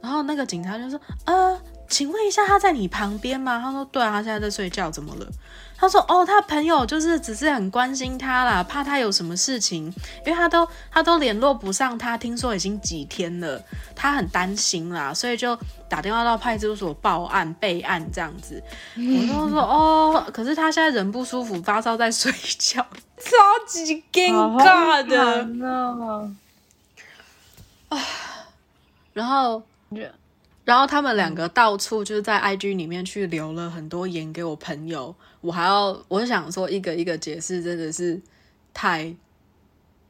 [0.04, 5.26] 然后那个警察就说：“呃，请问一下，他在你旁边吗？”他说：“对啊，他现在在睡觉，怎么了？”
[5.80, 9.86] 他说：“哦，他朋友就是只是很关心他啦，怕他有什么事情，
[10.26, 13.64] 因为他都他都联络不上他，听说已经几天了，
[13.96, 18.62] 他很担心啦，所以就打电话到派出所报案备案这样子。
[18.98, 22.86] 我就说哦，可是他现在人不舒服，发烧在睡觉，
[23.18, 23.32] 超
[23.66, 25.48] 级尴尬的。
[27.88, 27.98] 啊。
[29.14, 29.62] 然后
[30.66, 38.22] 然后他们两个到处就是在 IG 里面去留了很多言给我朋友，我还要我想说一个一个解释，真的是
[38.74, 39.14] 太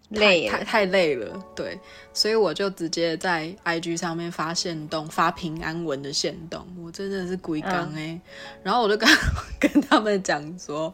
[0.10, 1.80] 累了，太太累了，对，
[2.14, 8.22] 所以我就直接在 IG 上面发现动，发平安文的线动，我真的是鬼刚哎，
[8.62, 9.10] 然后我就跟
[9.60, 10.94] 跟他们讲说，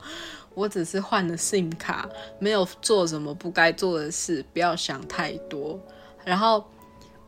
[0.53, 5.77] 我只是换了 SIM 卡，没有做什么不该做的事，不要想太多。
[6.23, 6.63] 然后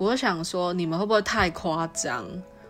[0.02, 2.26] 我想说，你们会不会太夸张？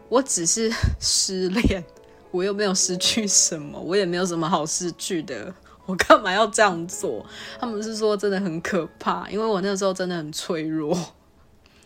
[0.10, 1.82] 我只是 失恋，
[2.30, 5.54] 我又没有失去什么，我也没有什么好失去的。
[5.86, 7.26] 我干嘛要这样做？
[7.58, 10.94] 他们是说真的很可怕，因为我那时候真的很脆弱，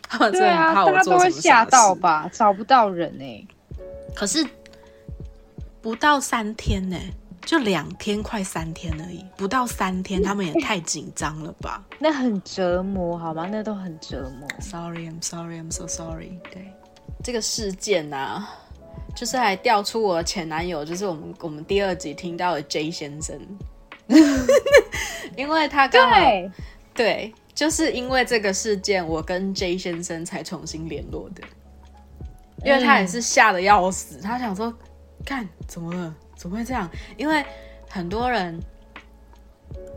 [0.08, 1.94] 他们真的很怕我做大家都会什么傻事吓到？
[1.94, 2.28] 吧？
[2.32, 3.46] 找不到人哎，
[4.16, 4.44] 可是
[5.80, 6.98] 不到三天呢、
[7.46, 13.48] 就两天，快三天而已，不到三天，他们也太紧张了吧 那很折磨好吗？
[13.48, 14.48] 那都很折磨。
[14.60, 16.40] ？Sorry, I'm sorry, I'm so sorry。
[16.52, 16.72] 对，
[17.22, 18.50] 这个事件啊，
[19.14, 23.40] 就是还调出我的前男友，就是我们我们第二集听到的 J 先生，
[25.36, 26.50] 因为他刚好对，
[26.94, 31.44] 对，就是因为这个事件，我跟 J 先生才重新联络的，
[32.64, 34.74] 因为他也是吓得要死，他想说，
[35.24, 36.88] 看怎么了，怎么会这样？
[37.16, 37.44] 因为
[37.90, 38.56] 很多人，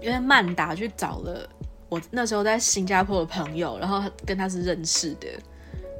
[0.02, 1.47] 因为曼达去找了
[1.89, 5.28] 我那时候在新加坡的朋友，然后跟他是认识的，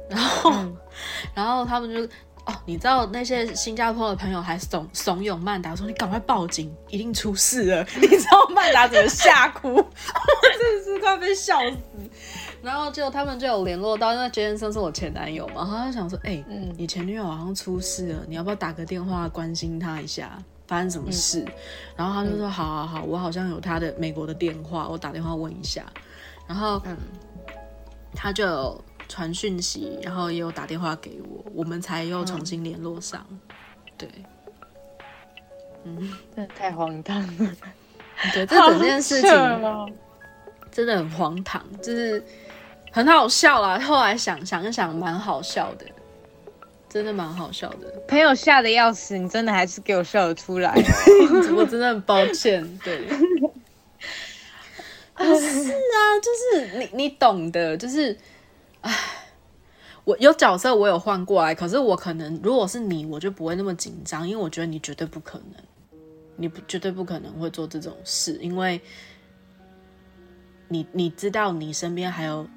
[0.08, 0.52] 然后，
[1.34, 2.12] 然后他们就。
[2.46, 9.68] 哦，你知道那些新加坡的朋友还怂怂恿曼达说：“你赶快报警，一定出事了。”你知道曼达怎么吓哭？
[9.76, 9.86] 我
[10.58, 11.76] 真的是快被笑死。
[12.62, 21.44] 然后就他们就有联络到，因为杰先生是我前男友嘛，然后他就想说：“哎、嗯你前女友好像出事了，你要不要打个电话关心她一下，发生什么事？”
[21.96, 25.84] 然后他就说：“好好好，我好像有他的美国的电话，我打电话问一下。”
[26.46, 26.96] 然后嗯
[28.14, 33.24] 他就有传讯息，然后也有打电话给我，我们才又重新联络上。
[33.96, 34.08] 对
[36.34, 37.56] 真的太荒唐了。
[38.34, 39.30] 对， 这整件事情
[40.70, 42.22] 真的很荒唐，就是
[42.90, 43.78] 很好笑啦。
[43.78, 45.86] 后来想想一想，蛮好笑的，
[46.88, 47.86] 真的蛮好笑的。
[48.08, 50.74] 朋友吓得要死，你真的还是给我笑得出来。
[51.56, 53.06] 我真的很抱歉，对。
[55.14, 58.16] 不 是啊，就是你你懂的，就是，
[58.80, 58.92] 唉，
[60.04, 65.62] 我有角色我有换过来，可是我可能如果是你，我就不会那么紧张，因为我觉得你绝对不可能，
[66.36, 68.80] 你不绝对不可能会做这种事，因为
[70.68, 72.48] 你你知道你身边还有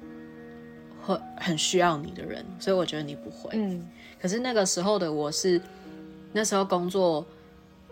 [1.04, 3.50] 会很需要你的人，所以我觉得你不会。
[3.52, 3.86] 嗯，
[4.20, 5.60] 可是那个时候的我是，
[6.32, 7.24] 那时候工作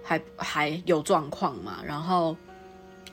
[0.03, 2.35] 还还有状况嘛，然后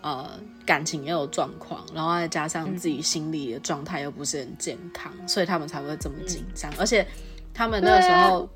[0.01, 6.71] 呃感情也有状况，然后再加上自己心理的状态又不是很健康，所以他们才会这么紧张。
[6.77, 7.05] 而且
[7.53, 8.49] 他们那个时候，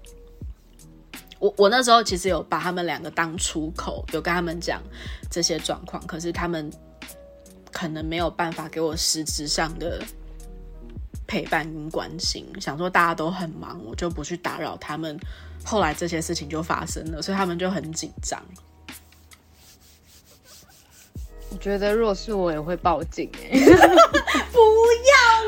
[1.39, 4.81] 我我那时候其实有把他们两个当出口，有跟他们讲
[5.29, 6.71] 这些状况，可是他们
[7.71, 10.01] 可能没有办法给我实质上的
[11.27, 15.19] 陪伴跟关心，想说大家都很忙，我就不去打扰他们。
[15.63, 18.41] 后来这些事情就发生了，所以他们就很紧张。
[21.49, 23.75] 我觉得若是我也会报警哎、 不要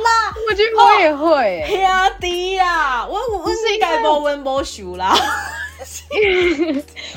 [0.04, 1.68] 啦，我觉得我也会、欸。
[1.68, 1.80] 兄
[2.22, 5.18] 弟呀，我我我是该无温无熟啦。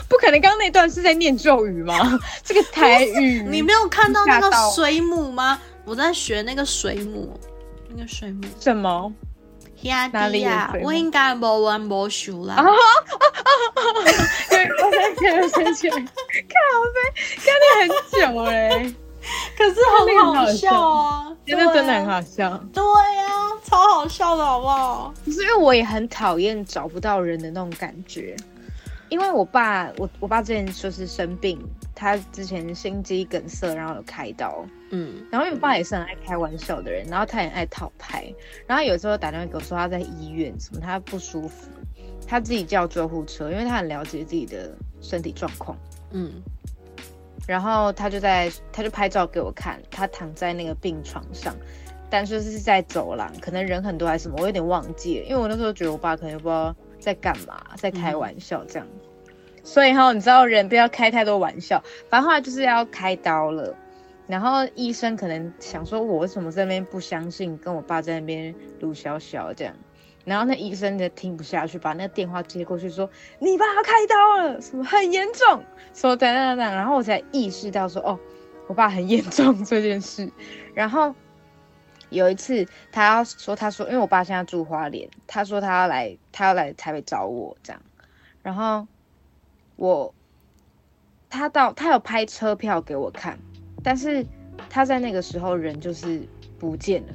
[0.08, 2.18] 不可能，刚刚那段是在念咒语吗？
[2.42, 5.60] 这个台语，你没有看到那个水母吗？
[5.84, 7.38] 我在学那个水母，
[7.88, 8.42] 那个水母。
[8.60, 9.12] 什么？
[9.80, 12.56] 兄哪里呀我应该无玩无熟啦。
[14.50, 16.04] 对，我在看我想起来，靠
[16.94, 16.98] 背，
[17.44, 18.94] 看了很久嘞，
[19.56, 22.06] 可是很好笑啊，真的真的很。
[22.06, 22.58] 好笑。
[22.72, 23.28] 对呀、
[23.64, 25.14] 超好笑的好不好？
[25.24, 28.34] 可是因为我也很讨厌找不到人的那种感觉，
[29.10, 31.56] 因为我爸，我我爸之前就是生病，
[31.94, 38.32] 他之前心肌梗塞，然后有开刀，嗯然后因为我爸也是很爱开玩笑的人，然后他也爱讨拍，
[38.66, 41.68] 然后有时候打电话给我说他在医院什么，他不舒服，
[42.26, 44.70] 他自己叫救护车，因为他很了解自己的
[45.00, 45.76] 身体状况。
[46.12, 46.32] 嗯
[47.46, 51.56] 然后他就在，他就拍照给我看，他躺在那个病床上，
[52.10, 58.86] 但是是在走廊，可能人很多还是什么，我有点忘记了，因为我那时候觉得我爸可能不知道在干嘛，在开玩笑这样。
[59.64, 63.74] 所以哈，你知道人不要开太多玩笑，反正后来就是要开刀了，
[64.28, 69.74] 然后医生可能想说，我为什么在那边不相信，跟我爸在那边撸小小这样。
[70.24, 73.08] 然后那医生就听不下去，把那个电话接过去说
[73.40, 75.64] ：“你爸开刀了，什么很严重，
[75.94, 78.20] 说等等等。”然后我才意识到说：“哦，
[78.66, 80.30] 我爸很严重 这件事。”
[80.74, 81.14] 然后
[82.10, 87.80] 有一次他要说，他说，因为我爸现在住花莲，他说他要来，他要来台北找我这样。
[88.42, 88.86] 然后
[89.76, 90.14] 我
[91.30, 93.38] 他到他有拍车票给我看，
[93.82, 94.24] 但是
[94.68, 96.22] 他在那个时候人就是
[96.58, 97.08] 不见了。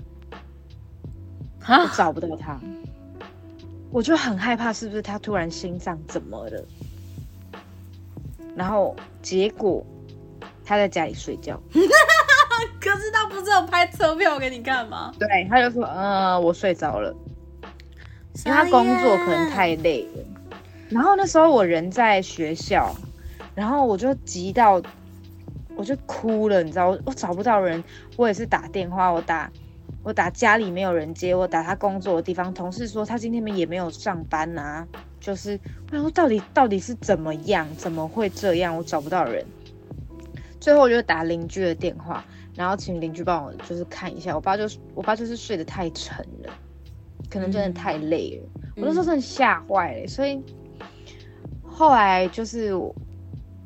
[1.95, 2.60] 找不到他，
[3.89, 6.65] 我就很害怕，是不是他突然心脏怎么了？
[8.54, 9.86] 然后结果
[10.65, 15.13] 他在家里睡觉， 可是他不是有拍车票给你看吗？
[15.17, 17.15] 对，他就说，呃，我睡着了，
[18.45, 20.23] 因为他工作可能太累了。
[20.89, 22.93] 然后那时候我人在学校，
[23.56, 24.82] 然后我就急到，
[25.84, 27.84] 我就哭了，你知道，我我找不到人，
[28.15, 29.52] 我也是打电话，我打
[30.02, 34.88] 我打家里没有人接，我打他工作的地方，同事说他今天也没有上班啊，
[35.19, 39.46] 就是我想说到底到底是怎么样，怎么会这样，我找不到人。
[40.62, 42.24] 最后我就打邻居的电话，
[42.56, 44.63] 然后请邻居帮我就是看一下，我爸就
[44.96, 46.54] 我爸就是睡得太沉了，
[47.30, 48.50] 可能真的太累了。
[48.78, 50.41] 我那时候真的吓坏了，所以
[51.62, 52.96] 后来就是我，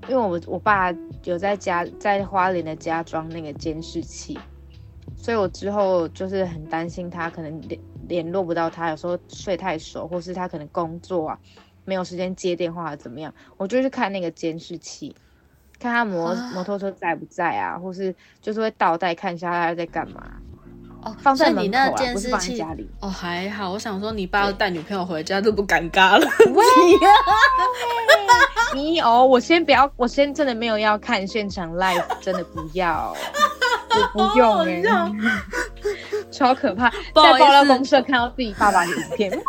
[0.09, 0.91] 因为我我爸
[1.23, 4.37] 有在家在花莲的家装那个监视器，
[5.15, 11.39] 所以我之后就是很担心他可能联联络不到他，有时候睡太熟，或是他可能工作啊
[11.85, 15.15] 没有时间接电话怎么样，我就去看那个监视器。
[15.79, 20.41] 看他摩啊摩托车在不在啊，或是就是会倒带看一下他在干嘛，
[21.07, 22.89] 哦，放在你那门口啊，不是放在家里。
[22.99, 26.27] 哦还好，我想说你爸要带女朋友回家，这不尴尬了？
[28.75, 33.15] 你哦，我先不要，我先真的没有要看现场 live，真的不要，
[34.13, 35.09] 我不用哎、 好
[36.31, 39.41] 超可怕，在爆料公社看到自己爸爸的影片，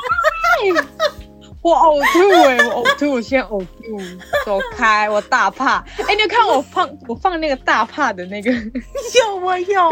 [1.60, 3.98] 我呕吐哎、我呕吐，我现在呕吐，
[4.46, 5.78] 走开，我大怕。
[6.06, 8.50] 哎、你有看我放我放那个大怕的那个？
[8.52, 9.90] 有我有，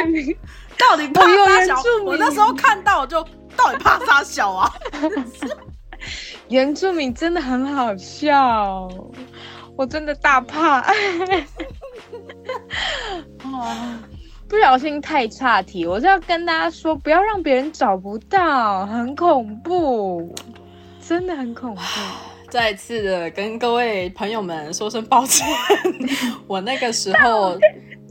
[0.78, 3.22] 到底怕啥小我那时候看到我就
[3.56, 4.72] 到底怕啥小啊？
[6.48, 8.88] 原住民真的很好笑，
[9.76, 10.80] 我真的大怕。
[13.42, 13.74] 哦，
[14.48, 20.32] 不小心太岔题，我是要跟大家说，不要让别人找不到，很恐怖，
[21.00, 21.80] 真的很恐怖。
[22.48, 25.44] 再次的跟各位朋友们说声抱歉，
[26.46, 27.58] 我那个时候，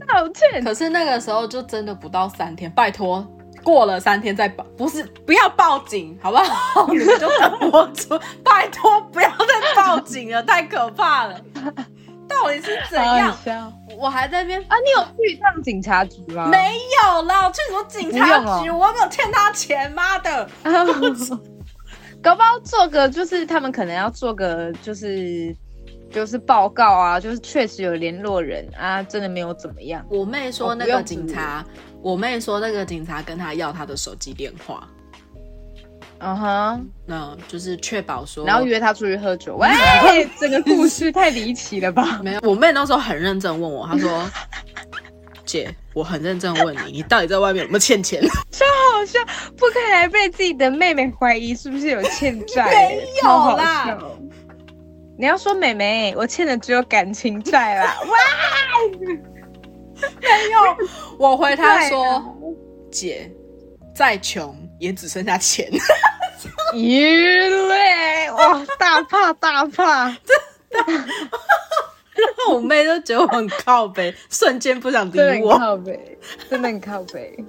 [0.06, 3.26] 道歉，可是那个时候就真的不到三天，拜托。
[3.62, 6.86] 过了三天再报，不是不要报警，好不好？
[6.94, 11.34] 你们就等我出，拜托不要再报警了，太可怕了。
[12.28, 13.72] 到底是怎好样？
[13.98, 14.76] 我还在那边啊！
[14.84, 16.46] 你有去一趟警察局吗？
[16.46, 18.70] 没有啦，我去什么警察局？
[18.70, 19.90] 我有没有欠他钱？
[19.92, 20.48] 妈的！
[22.22, 25.54] 搞不好做个就是他们可能要做个就是
[26.10, 30.04] 就是报告啊，就是确实有联络人啊，真的没有怎么样。
[30.08, 31.64] 我妹说那个警察，
[32.00, 34.88] 我妹说那个警察跟她要她的手机电话，
[36.20, 39.56] 嗯哼，那就是确保说，然后约他出去喝酒。
[39.56, 39.68] 喂，
[40.40, 42.20] 这个故事太离奇了吧？
[42.24, 42.40] 没有。
[42.42, 44.30] 我妹那时候很认真问我，她说
[45.44, 48.22] ：“姐，我很认真问你，你到底在外面有没有欠钱？
[48.50, 49.18] 超好笑，
[49.56, 52.64] 不可以还被自己的妹妹怀疑是不是有欠债？
[52.70, 54.18] 没有啦笑。
[55.18, 57.96] 你要说妹妹，我欠的只有感情债啦。
[58.04, 58.16] 哇，
[60.20, 60.76] 没有
[61.18, 62.36] 我回她对啊说
[62.92, 63.30] ：“姐，
[63.94, 65.70] 再穷也只剩下钱。
[66.74, 70.10] 咦嘞，哇，大怕大怕。”
[70.70, 70.92] 真的
[72.16, 75.58] 然后我妹都觉得我很靠北，瞬间不想理真的很我。
[75.58, 76.18] 靠北，
[76.50, 77.44] 真的很靠北。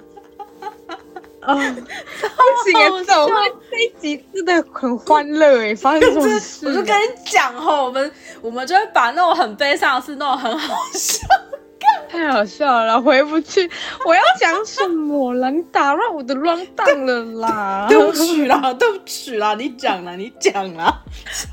[1.40, 3.32] 啊，不行走，会
[3.70, 5.74] 这一集真的很欢乐哎？
[5.74, 8.12] 发生这种事，我就跟你讲吼，我们
[8.42, 11.26] 我们就会把那种很悲伤的事弄得很好笑。
[12.10, 13.70] 太好笑了，回不去。
[14.04, 15.50] 我要讲什么了？
[15.50, 17.86] 你打乱我的乱档了啦！
[17.90, 21.02] 对不起啦，对不起啦，你讲啦，你讲啦。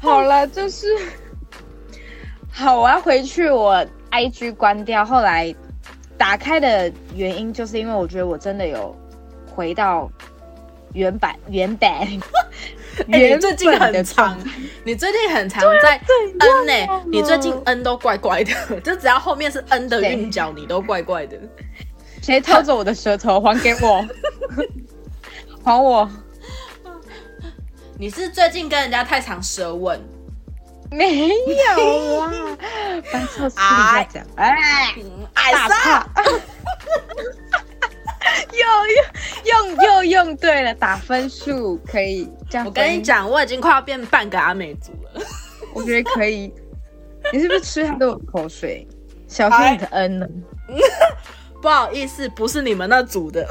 [0.02, 0.98] 好了，就是
[2.52, 5.06] 好，我要回去，我 IG 关掉。
[5.06, 5.54] 后来
[6.18, 8.96] 打开的原因，就是因为我觉得我真的有
[9.56, 10.12] 回到
[10.94, 12.08] 原版原版。
[13.08, 14.38] 你最近很长，
[14.86, 16.00] 你最近很常在
[16.40, 21.38] N 呢、你最近 N 都怪怪的， 就只要后面是 N 的韵脚，你都怪怪的。
[22.24, 23.40] 谁偷走我的舌头？
[23.42, 24.08] 还给我！
[25.64, 26.10] 还我！
[28.00, 30.00] 你是最近跟人家太常舌吻，
[30.90, 32.32] 没有啊，
[33.12, 34.56] 白错私底下讲，哎，
[35.34, 36.08] 哎大
[38.58, 42.66] 又用用又用对了，打分数可以这样。
[42.66, 45.22] 我跟你，讲，我已经快要变半个阿美族了。
[45.74, 46.54] 我觉得可以。
[47.34, 48.88] 你是不是吃太多口水？
[49.28, 50.28] 小心你的恩呢？
[51.62, 53.42] 不好意思，不是你们那组的。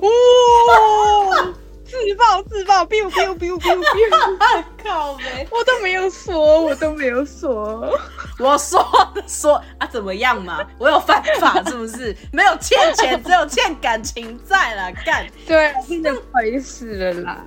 [0.00, 1.52] 哇！
[1.84, 4.64] 自爆自爆，biu biu biu biu biu！
[4.82, 5.46] 靠没！
[5.50, 7.92] 我都没有说，我都没有说。
[8.38, 8.84] 我说
[9.26, 10.58] 说啊，怎么样嘛？
[10.78, 12.16] 我有犯法是不是？
[12.32, 15.26] 没有欠钱，只有欠感情债啦，干！
[15.46, 17.44] 对，真的不好意思了啦，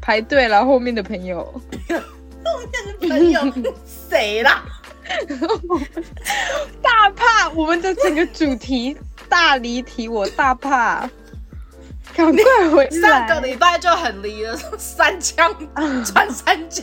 [0.00, 1.42] 排队了，后面的朋友。
[2.44, 2.70] 后面
[3.00, 3.72] 的朋友
[4.08, 4.62] 谁啦？
[6.82, 8.96] 大怕我们的整个主题
[9.28, 11.08] 大离题，我大怕，
[12.14, 13.28] 赶快回上来。
[13.28, 15.54] 个礼拜就很离了，三枪
[16.04, 16.82] 穿三甲，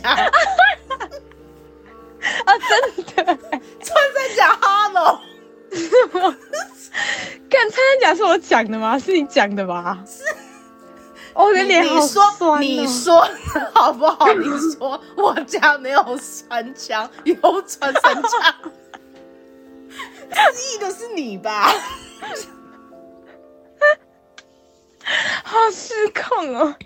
[2.44, 3.36] 啊，真的，
[3.80, 5.20] 穿山甲哈喽。
[7.50, 8.98] 干穿山甲是我讲的吗？
[8.98, 9.98] 是你讲的吧？
[10.06, 10.22] 是。
[11.34, 13.28] 我的你脸好你说酸哦你说
[13.74, 14.32] 好不好？
[14.34, 16.00] 你说我家没有
[16.48, 18.54] 穿墙，有穿山甲，
[20.32, 21.74] 失忆的是你吧？
[25.42, 26.76] 好失控哦，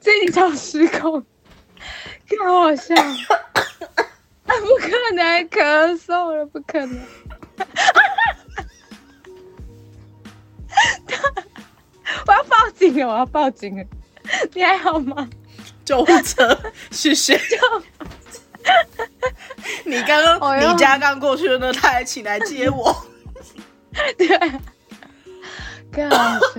[0.00, 1.22] 这一超失控，
[2.26, 2.94] 看好好笑。
[4.58, 7.00] 啊， 不可能咳嗽了，不可能。
[12.26, 13.06] 我要报警了！
[13.06, 13.84] 我要报警了！
[14.54, 15.28] 你还好吗？
[15.84, 16.58] 救护车，
[16.90, 17.40] 谢谢。
[19.84, 22.94] 你刚刚、你家刚过去的那他还请来接我，
[24.16, 24.28] 对，
[25.90, 26.50] 更好笑。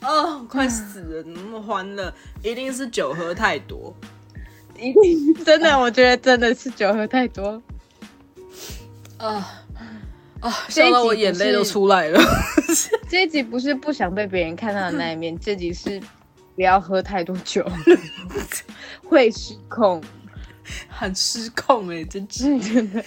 [0.08, 1.22] 哦，快死了！
[1.26, 3.94] 那么欢乐，一定是酒喝太多。
[4.78, 7.60] 一 定真的，我觉得真的是酒喝太多。
[9.18, 9.62] 啊
[10.40, 12.20] 啊，这一集笑到我眼泪都出来了。
[13.08, 16.00] 这一集不是不想被别人看到的那一面，这集是
[16.56, 17.64] 不要喝太多酒，
[19.04, 20.02] 会失控。
[20.88, 23.02] 很失控哎、真是真的。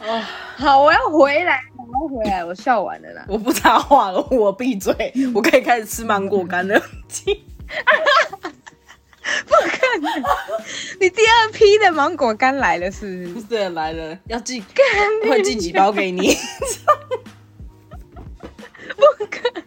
[0.00, 0.22] 哦，
[0.56, 3.24] 好，我要回来，我要回来，我笑完了啦。
[3.26, 4.94] 我不插话了，我闭嘴，
[5.34, 6.80] 我可以开始吃芒果干了。
[11.00, 13.46] 你第二批的芒果干来了，是不是？
[13.46, 14.62] 对，来了，要寄，
[15.28, 16.36] 会寄几包给你。
[18.96, 19.62] 不可能，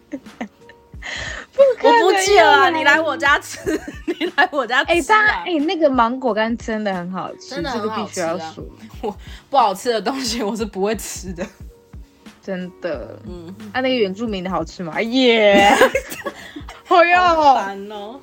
[1.52, 2.02] 不可能！
[2.04, 4.94] 我不寄了啊，你来我家吃，你来我家吃、啊。
[4.94, 8.64] 哎、大家哎、那个芒果干真的很好吃，真的这个必须要说，
[9.02, 9.16] 我
[9.50, 11.46] 不好吃的东西我是不会吃的。
[12.42, 13.18] 真的。
[13.26, 15.00] 嗯，啊，那个原住民的好吃吗？
[15.02, 15.70] 耶！
[16.86, 18.20] 好好哟，烦哦。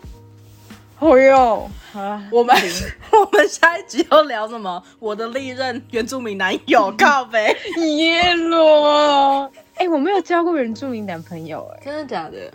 [1.03, 2.55] 好哟，好了，我们
[3.11, 4.81] 我们下一集要聊什么？
[4.99, 7.53] 我的历任原住民男友， 靠呗。
[7.97, 9.51] 耶罗。
[9.75, 12.53] 哎、我没有交过原住民男朋友、哎，真的假的？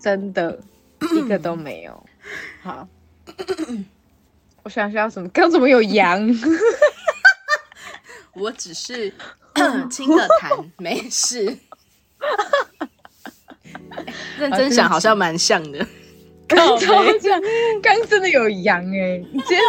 [0.00, 0.58] 真的
[1.14, 2.04] 一个都没有。
[2.60, 2.88] 好，
[4.64, 5.28] 我想想要什么？
[5.28, 6.28] 刚怎么有羊？
[8.34, 9.14] 我只是
[9.88, 11.56] 亲个痰，没事。
[14.40, 15.86] 认真想，好像蛮像的。
[16.50, 17.40] 靠超呗像，
[17.82, 19.60] 刚真的有羊哎、你今天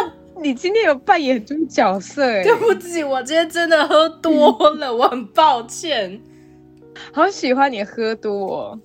[0.42, 6.20] 你今天有扮演很多角色哎、对不起，我今天真的喝多了，我很抱歉。
[7.12, 8.80] 好喜欢你喝多、哦。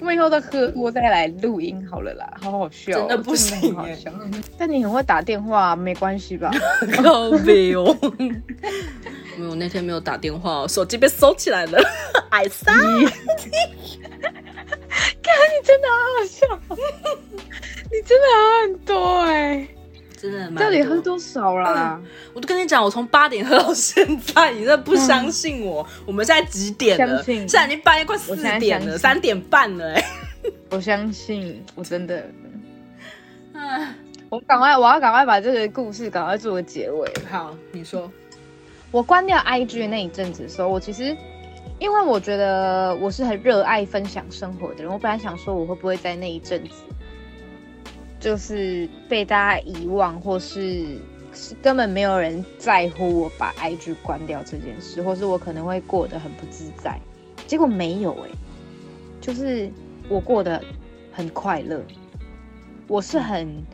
[0.00, 4.10] 我以后都喝多再来录音好了啦，好好笑哦、真的不行很好笑。
[4.58, 6.50] 但你很会打电话，没关系吧？
[7.02, 7.96] 靠背哦。
[9.38, 11.78] 没有，那天没有打电话，手机被收起来了。
[12.30, 13.06] 哎撒，你，
[15.22, 16.76] 看你真的好好笑，
[17.90, 19.68] 你真的喝很多哎、
[20.16, 21.00] 真的蛮到底喝？
[21.00, 22.00] 多少啦？
[22.34, 25.86] 我都跟你讲，我从八点喝到现在，你真的不相信我？
[26.06, 27.16] 我们现在几点了？
[27.16, 30.04] 相信现在已经半夜快四点了，三点半了哎、
[30.70, 32.30] 我相信，我真的，
[33.54, 33.94] 嗯，
[34.28, 37.10] 我赶快，我要赶快把这个故事赶快做个结尾。
[37.30, 38.10] 好，你说。
[38.90, 41.14] 我关掉 IG 的那一阵子的时候，我其实
[41.78, 46.70] 因为我觉得我是很热爱分享生活的人，我本来想说我会不会在那一阵子
[48.18, 50.98] 就是被大家遗忘，或是
[51.32, 56.98] 是根本没有人在乎我把 IG 关掉这件事，或是我可能会过得很不自在。
[57.46, 58.28] 结果没有哎、
[59.20, 59.70] 就是
[60.08, 60.62] 我过得
[61.12, 61.80] 很快乐，
[62.88, 63.64] 我是很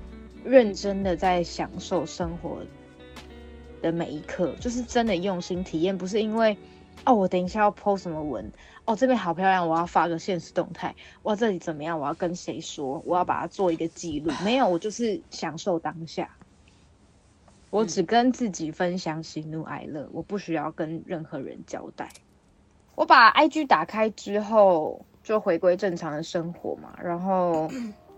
[0.45, 2.59] 认真的在享受生活
[3.81, 6.57] 的每一刻，就是真的用心体验，不是因为
[7.05, 8.51] 哦我等一下要 PO 什么文，
[8.85, 16.31] 哦这边好漂亮，我要发个现实动态，哇这里怎么样，我要跟谁说，我要把它做一个记录，没有，我就是享受当下。
[17.71, 22.09] 我只跟自己分享喜怒哀乐，我不需要跟任何人交代。
[22.95, 27.69] 我把 IG 打开之后，就回归正常的生活嘛，然后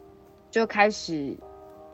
[0.51, 1.35] 就开始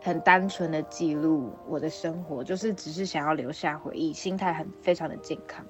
[0.00, 5.64] 很单纯的记录我的生活，就是只是想要留下回忆，心态很非常的健康。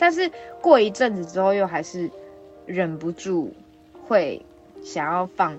[0.00, 0.28] 但是
[0.62, 2.10] 过一阵子之后，又还是
[2.64, 3.52] 忍不住
[4.08, 4.40] 会
[4.82, 5.54] 想要放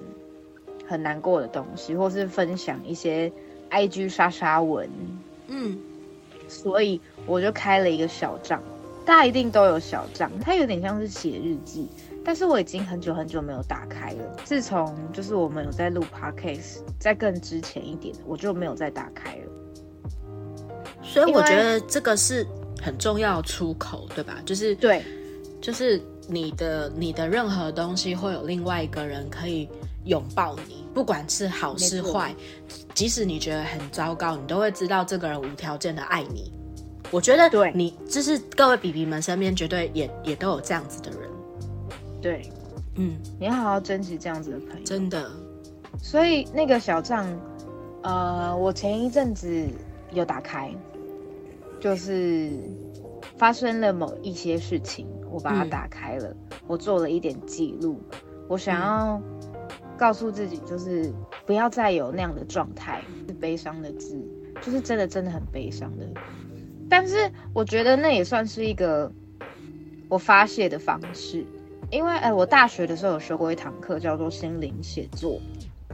[0.88, 3.32] 很难过的东西，或是分享一些
[3.70, 4.90] IG 刷刷文，
[5.48, 5.78] 嗯，
[6.48, 8.62] 所以我就开了一个小账。
[9.06, 11.88] 大家一定都有小账，它有点像是写日记，
[12.24, 14.36] 但是我已经很久很久没有打开了。
[14.44, 19.52] 自从就是我们有在录 podcast，在更之前一点，我就没有再打开了。
[21.02, 22.46] 所以我觉得这个是
[22.82, 24.42] 很重要出口，对吧？
[24.46, 25.04] 就是对，
[25.62, 29.70] 就是你的你的任何东西会有另外一个人可以
[30.06, 32.36] 拥抱你，不管是好是坏，
[32.94, 36.52] 即使你觉得很糟糕，你都会知道这个人无条件的爱你。
[37.12, 37.72] 我觉得对。
[37.76, 41.30] 你就是各位比比们身边绝对也也都有这样子的人，
[42.22, 42.50] 对，
[42.96, 44.86] 嗯，你要好好珍惜这样子的朋友。
[44.86, 45.30] 真的，
[46.02, 47.28] 所以那个小账，
[48.02, 49.68] 呃，我前一阵子
[50.14, 50.74] 有打开，
[51.82, 52.52] 就是
[53.38, 56.34] 发生了某一些事情，我把它嗯打开了，
[56.68, 58.00] 我做了一点记录，
[58.48, 59.22] 我想要
[59.98, 61.12] 告诉自己，就是
[61.46, 64.24] 不要再有那样的状态，是悲伤的字，
[64.62, 66.08] 就是真的真的很悲伤的。
[66.88, 69.12] 但是我觉得那也算是一个
[70.08, 71.44] 我发泄的方式，
[71.90, 75.40] 因为哎，我大学的时候有学过一堂课叫做心灵写作，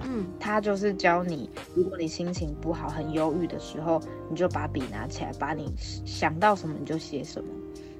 [0.09, 7.49] 嗯它就是教你，如果你心情不好、很忧郁的时候，你就把笔拿起来，把你想到什么你就写什么。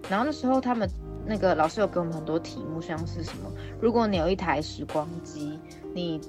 [0.09, 0.89] 然后那时候他们
[1.25, 3.51] 那个老师有给我们很多题目，像是什么，
[3.81, 5.59] 如果你有一台时光机，
[5.93, 6.21] 你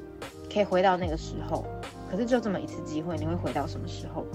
[0.53, 1.65] 可以回到那个时候，
[2.11, 4.27] 可是就这么一次机会，你会回到什么时候？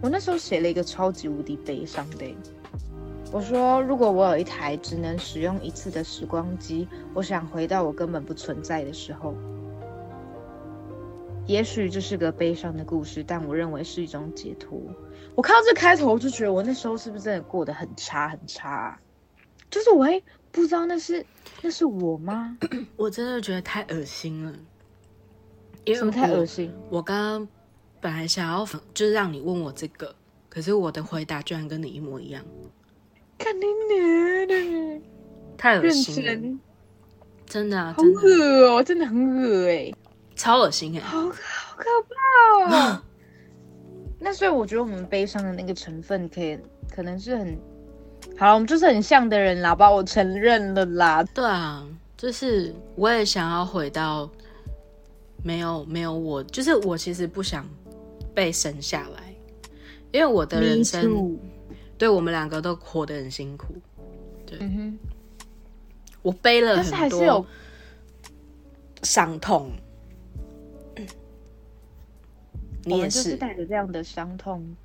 [0.00, 2.32] 我那时候写了一个超级无敌悲伤的，
[3.32, 9.34] 我说如果我有一台只能使用一次的时光机，我想回到我根本不存在的时候。
[11.46, 14.80] 也许这是个悲伤的故事，但我认为是一种解脱。
[15.34, 19.00] 我看到这开头，我就觉得我那时候是不是真的过得很差很差、啊？
[19.70, 21.24] 就是我会不知道那是
[21.62, 22.56] 那是我吗？
[22.96, 24.52] 我真的觉得太恶心了，
[25.84, 26.70] 因为什么太我恶心？
[26.90, 27.48] 我刚刚
[28.00, 30.14] 本来想要就是让你问我这个，
[30.50, 32.44] 可是我的回答居然跟你一模一样，
[33.38, 35.00] 看你娘的，
[35.56, 36.60] 太恶认心了，真，
[37.46, 39.90] 真的啊，好真的恶哦，真的很恶哎、
[40.34, 41.28] 超恶心哎、好好
[41.76, 43.02] 可怕哦。
[44.18, 46.58] 那所以我觉得我们悲伤的那个成分，可以
[46.94, 47.58] 可能是很
[48.38, 51.24] 好了，我们就是很像的人啦，把我承认了啦。
[51.34, 51.84] 对啊，
[52.16, 54.30] 就是我也想要回到
[55.42, 57.68] 没有没有我，就是我其实不想
[58.32, 59.34] 被生下来，
[60.12, 61.36] 因为我的人生
[61.98, 63.74] 对我们两个都活得很辛苦，
[64.60, 64.96] 嗯，
[66.22, 67.46] 我背了但是还很是有多
[69.02, 69.72] 伤痛。
[72.84, 74.76] 你也我们就是带着这样的伤痛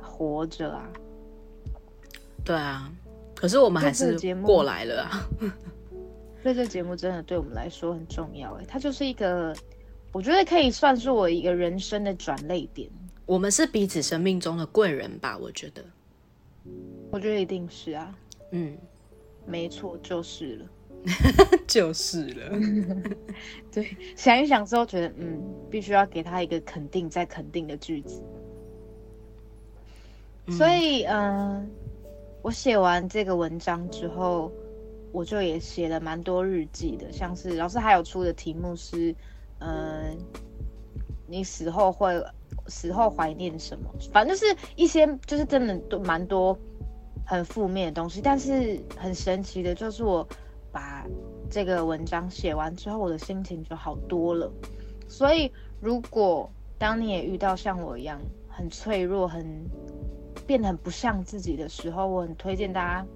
[0.00, 0.88] 活着啊。
[2.44, 2.92] 对啊，
[3.34, 5.28] 可是我们还是过来了啊。
[6.42, 9.52] 所以这节目真的对我们来说很重要哎，它就是一个，
[10.12, 12.88] 我觉得可以算是我一个人生的转泪点。
[13.24, 15.36] 我们是彼此生命中的贵人吧？
[15.36, 15.84] 我觉得，
[17.10, 18.14] 我觉得一定是啊，
[18.52, 18.78] 嗯，
[19.44, 20.66] 没错，就是了。
[21.66, 22.58] 就是了。
[23.70, 28.22] 对，想一想之后觉得，嗯，必须要给他一个肯定再肯定的句子。
[30.50, 31.68] 所以，嗯、
[32.42, 34.52] 我写完这个文章之后，
[35.12, 39.14] 我就也写了蛮多日记的，像是老师还有出的题目是，
[39.58, 40.16] 嗯、
[41.26, 42.24] 你死后会
[42.68, 43.90] 死后怀念什么？
[44.12, 46.56] 反正就是一些就是真的都蛮多
[47.24, 50.26] 很负面的东西，但是很神奇的就是我
[50.76, 51.06] 把
[51.48, 54.52] 这个文章写完之后，我的心情就好多了。
[55.08, 55.50] 所以，
[55.80, 59.42] 如果当你也遇到像我一样很脆弱、很
[60.46, 63.06] 变得很不像自己的时候，我很推荐大家，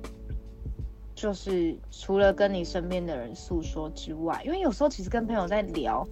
[1.14, 6.08] 就是除了跟你身边的人诉说之外，因为有时候其实跟朋友在聊，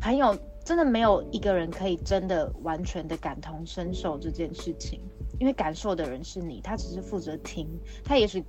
[0.00, 4.98] 朋友真的没有一个人可以真的完全的感同身受这件事情，
[5.38, 7.68] 因为感受的人是你，他只是负责听，
[8.02, 8.42] 他也许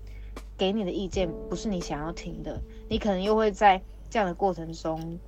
[0.58, 5.20] 给你的意见不是你想要听的，你可能又会在这样的过程中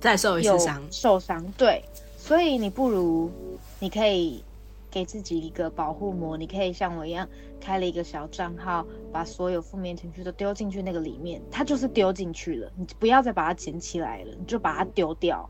[0.00, 0.82] 再受一次伤。
[0.90, 1.82] 受伤，对，
[2.16, 3.30] 所以你不如
[3.80, 4.44] 你可以
[4.90, 7.28] 给自己一个保护膜，你可以像我一样
[7.60, 15.48] 开了一个小账号，把所有负面情绪都丢进去那个里面，它就是丢进去了，你不要再把它捡起来了，你就把它丢掉，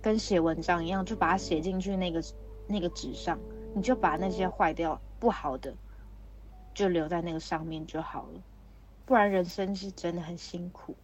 [0.00, 2.24] 跟写文章一样，就把它写进去那个
[2.66, 3.38] 那个纸上，
[3.74, 5.72] 你就把那些坏掉不好的
[6.74, 8.40] 就留在那个上面就好了，
[9.06, 10.94] 不然人生是真的很辛苦。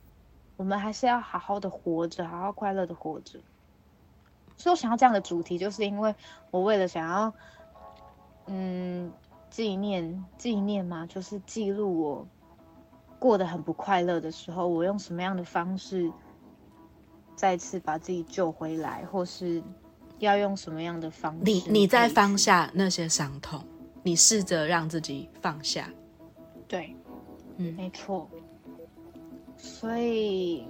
[0.57, 3.39] 我们还是要好好的活着，好好快乐的活着。
[4.57, 6.15] 所以我想要这样的主题，就是因为
[6.51, 7.33] 我为了想要，
[8.47, 9.11] 嗯，
[9.49, 12.29] 纪念纪念嘛，就是记录我
[13.19, 16.13] 过得很不快乐的时候，我用什么样的方式
[17.35, 19.63] 再次把自己救回来，或是
[20.19, 21.41] 要用什么样的方式？
[21.45, 22.37] 你你在放？
[22.37, 23.65] 下那些伤痛，
[24.03, 25.89] 你试着让自己放下。
[26.67, 26.95] 对，
[27.57, 28.29] 嗯没错。
[29.57, 30.67] 所以，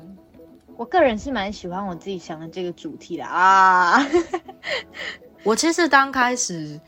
[0.76, 4.04] 我个人是蛮喜欢我自己想的这个主题的啊。
[5.44, 6.78] 我其实刚开始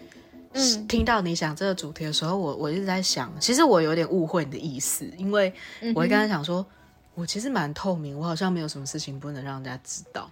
[0.52, 5.52] 嗯听到你想这个主题的时候，我我一直在想，其实我有点误会你的意思，因为
[5.94, 6.66] 我会跟他讲说，
[7.14, 10.30] 我其实蛮透明，我好像没有什么事情不能让人家知道。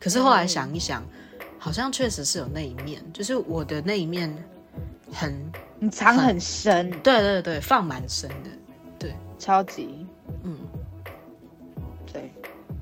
[0.00, 1.02] 可是后来想一想，
[1.58, 4.28] 好像确实是有那一面，就是我的那一面
[5.12, 8.50] 很，你藏很深，对对对，放蛮深的，
[8.98, 10.06] 对超级。
[10.42, 10.58] 嗯，
[12.12, 12.32] 对，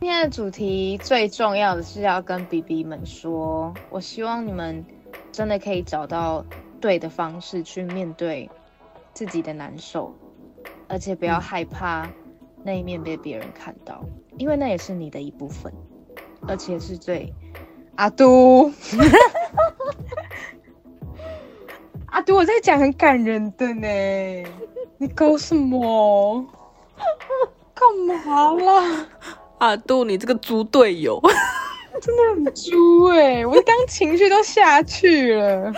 [0.01, 4.85] 今天的主题最重要的是要跟 BB 们说，我希望你们
[5.33, 6.45] 真的可以找到
[6.81, 8.49] 对的方式去面对
[9.13, 10.15] 自己的难受，
[10.89, 12.09] 而且不要害怕
[12.63, 14.05] 那一面被别人看到，
[14.39, 15.73] 因为那也是你的一部分，
[16.47, 17.35] 而且是最
[17.97, 18.71] 阿都。
[22.11, 23.87] 阿杜，我在讲很感人的呢，
[24.99, 26.45] 你搞什么？
[27.75, 29.07] 干嘛啦？
[29.59, 31.21] 阿杜，你这个猪队友，
[32.01, 35.73] 真的很猪哎、我刚情绪都下去了。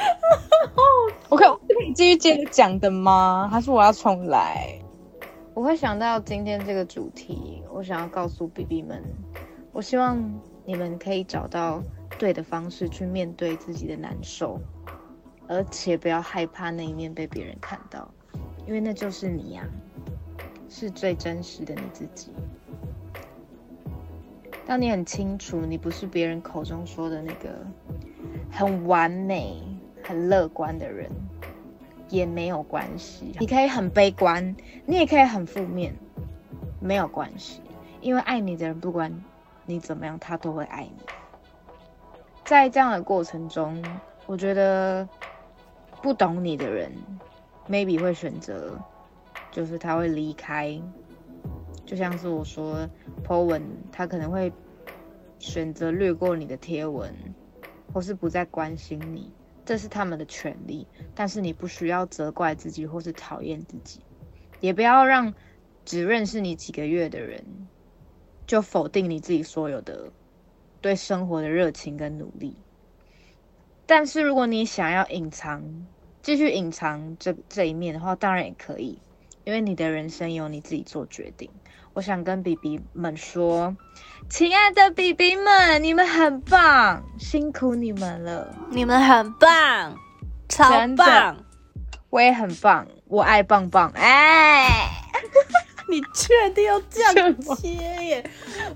[1.29, 3.49] 我可我可以继续接着讲的吗？
[3.53, 4.79] 还是我要重来？
[5.55, 9.03] 我会想到今天这个主题，我想要告诉 BB 们，
[9.71, 10.19] 我希望
[10.65, 11.83] 你们可以找到
[12.19, 14.59] 对的方式去面对自己的难受，
[15.53, 18.11] 而且不要害怕那一面被别人看到，
[18.67, 19.63] 因为那就是你呀、
[20.71, 22.33] 是最真实的你自己。
[24.65, 27.51] 当你很清楚你不是别人口中说的那个
[28.51, 29.63] 很完美、
[30.03, 31.11] 很乐观的人，
[32.09, 33.37] 也没有关系。
[33.39, 35.95] 你可以很悲观，你也可以很负面，
[36.81, 37.61] 没有关系，
[38.01, 39.13] 因为爱你的人不管
[39.67, 41.03] 你怎么样，他都会爱你。
[42.43, 43.85] 在这样的过程中，
[44.25, 45.07] 我觉得
[46.03, 46.93] 不懂你的人
[47.69, 48.77] ，maybe 会选择，
[49.53, 50.83] 就是他会离开，
[51.87, 52.89] 就像是我说
[53.25, 54.53] po 文，他可能会
[55.39, 57.15] 选择略过你的贴文，
[57.95, 59.33] 或是不再关心你，
[59.65, 60.89] 这是他们的权利。
[61.15, 64.01] 但是你不需要责怪自己或是讨厌自己，
[64.59, 65.33] 也不要让
[65.85, 67.45] 只认识你几个月的人
[68.45, 70.11] 就否定你自己所有的
[70.81, 72.57] 对生活的热情跟努力。
[73.95, 75.63] 但是如果你想要隐藏，
[76.23, 78.99] 继续隐藏这这一面的话，当然也可以，
[79.45, 81.51] 因为你的人生由你自己做决定。
[81.93, 83.77] 我想跟 BB 们说，
[84.31, 89.99] 亲爱的 BB 们，你们很棒，辛苦你们了，你们很棒，
[90.49, 91.45] 超棒！
[92.09, 94.89] 我也很棒，我爱棒棒，哎，
[95.91, 97.69] 你确定要这样接
[98.07, 98.31] 耶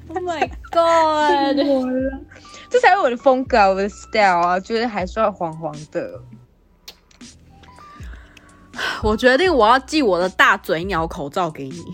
[0.08, 1.56] ？Oh my god！
[2.70, 6.20] 这才是我的风格啊，我的 style 啊，就是还算黄黄的。
[9.02, 11.84] 我决定我要寄我的大嘴鸟口罩给你。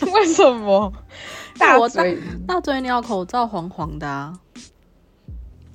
[0.12, 0.92] 为什么？
[1.58, 4.32] 大嘴大嘴鸟口罩黄黄的啊，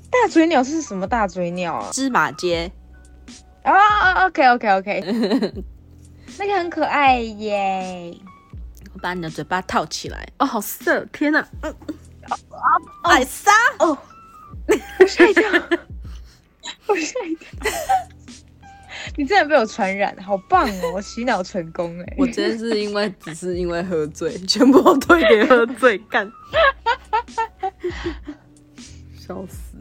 [0.10, 1.90] 大嘴鸟是什么大嘴鸟啊？
[1.92, 2.72] 芝麻街。
[3.64, 5.54] 啊，OK OK OK，
[6.38, 8.18] 那个很可爱耶。
[8.94, 10.28] 我把你的嘴巴套起来。
[10.40, 11.04] 哦，好色！
[11.12, 11.76] 天哪，嗯，
[13.04, 13.98] 艾莎，哦，
[15.00, 15.44] 我吓一跳，
[16.88, 17.50] 我吓一跳。
[19.18, 20.94] 你真的被我传染，好棒哦！
[20.94, 22.16] 我洗脑成功哎！
[22.18, 26.32] 我今天是因为只是因为喝醉，全部都推给喝醉干，
[29.20, 29.78] 笑死！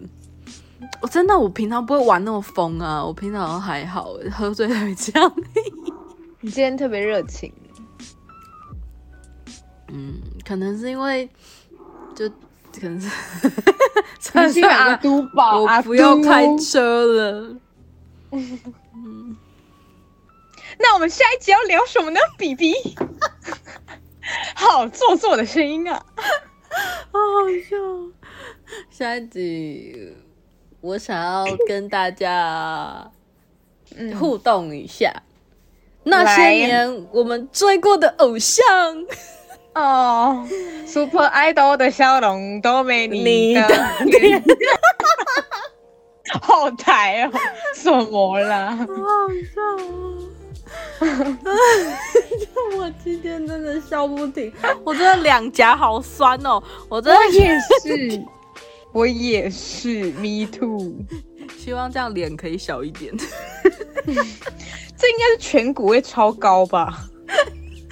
[1.01, 5.33] 我真的，我平常不会玩那么疯啊，我平常还好，喝醉才会这样。
[6.41, 7.53] 你今天特别热情，
[9.89, 11.29] 嗯，可能是因为
[12.15, 13.09] 就可能是
[14.33, 17.57] 可能是因为阿都吧，我不要开车了。
[20.79, 22.75] 那我们下一集要聊什么呢比比
[24.55, 26.03] 好做作的声音啊！
[26.17, 27.77] 好好笑。
[28.91, 30.17] 下一集
[30.81, 33.11] 我想要跟大家
[33.97, 35.23] 嗯互动一下，
[36.05, 38.65] 那些年我们追过的偶像，
[39.75, 40.47] 哦
[40.87, 44.43] ，Super Idol 的笑容都没你你的的脸，
[46.43, 47.33] 好台哦，
[47.75, 48.77] 什么啦？
[48.77, 48.85] 好
[49.55, 50.29] 笑哦！
[52.79, 54.53] 我今天真的笑不停，
[54.85, 56.63] 我真的两颊好酸哦！
[56.89, 58.23] 我真的我也是，
[58.93, 60.95] 我也是，Me too。
[61.59, 63.13] 希望这样脸可以小一点。
[63.17, 66.99] 这应该是颧骨会超高吧？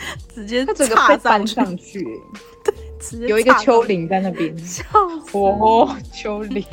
[0.34, 2.20] 直接他整个被搬上去，上去，
[3.00, 4.56] 直接有一个丘陵在那边。
[4.64, 4.84] 笑
[5.26, 5.36] 死！
[5.38, 6.64] 哦，丘陵。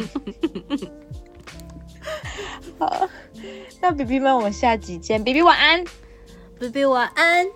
[2.80, 3.09] 好，
[3.82, 5.23] 那 B B 们，我们下集见。
[5.23, 5.84] B B 晚安。
[6.59, 7.47] B B 晚安。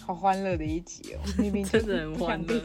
[0.00, 2.60] 好欢乐的一集哦，明明就真的很欢乐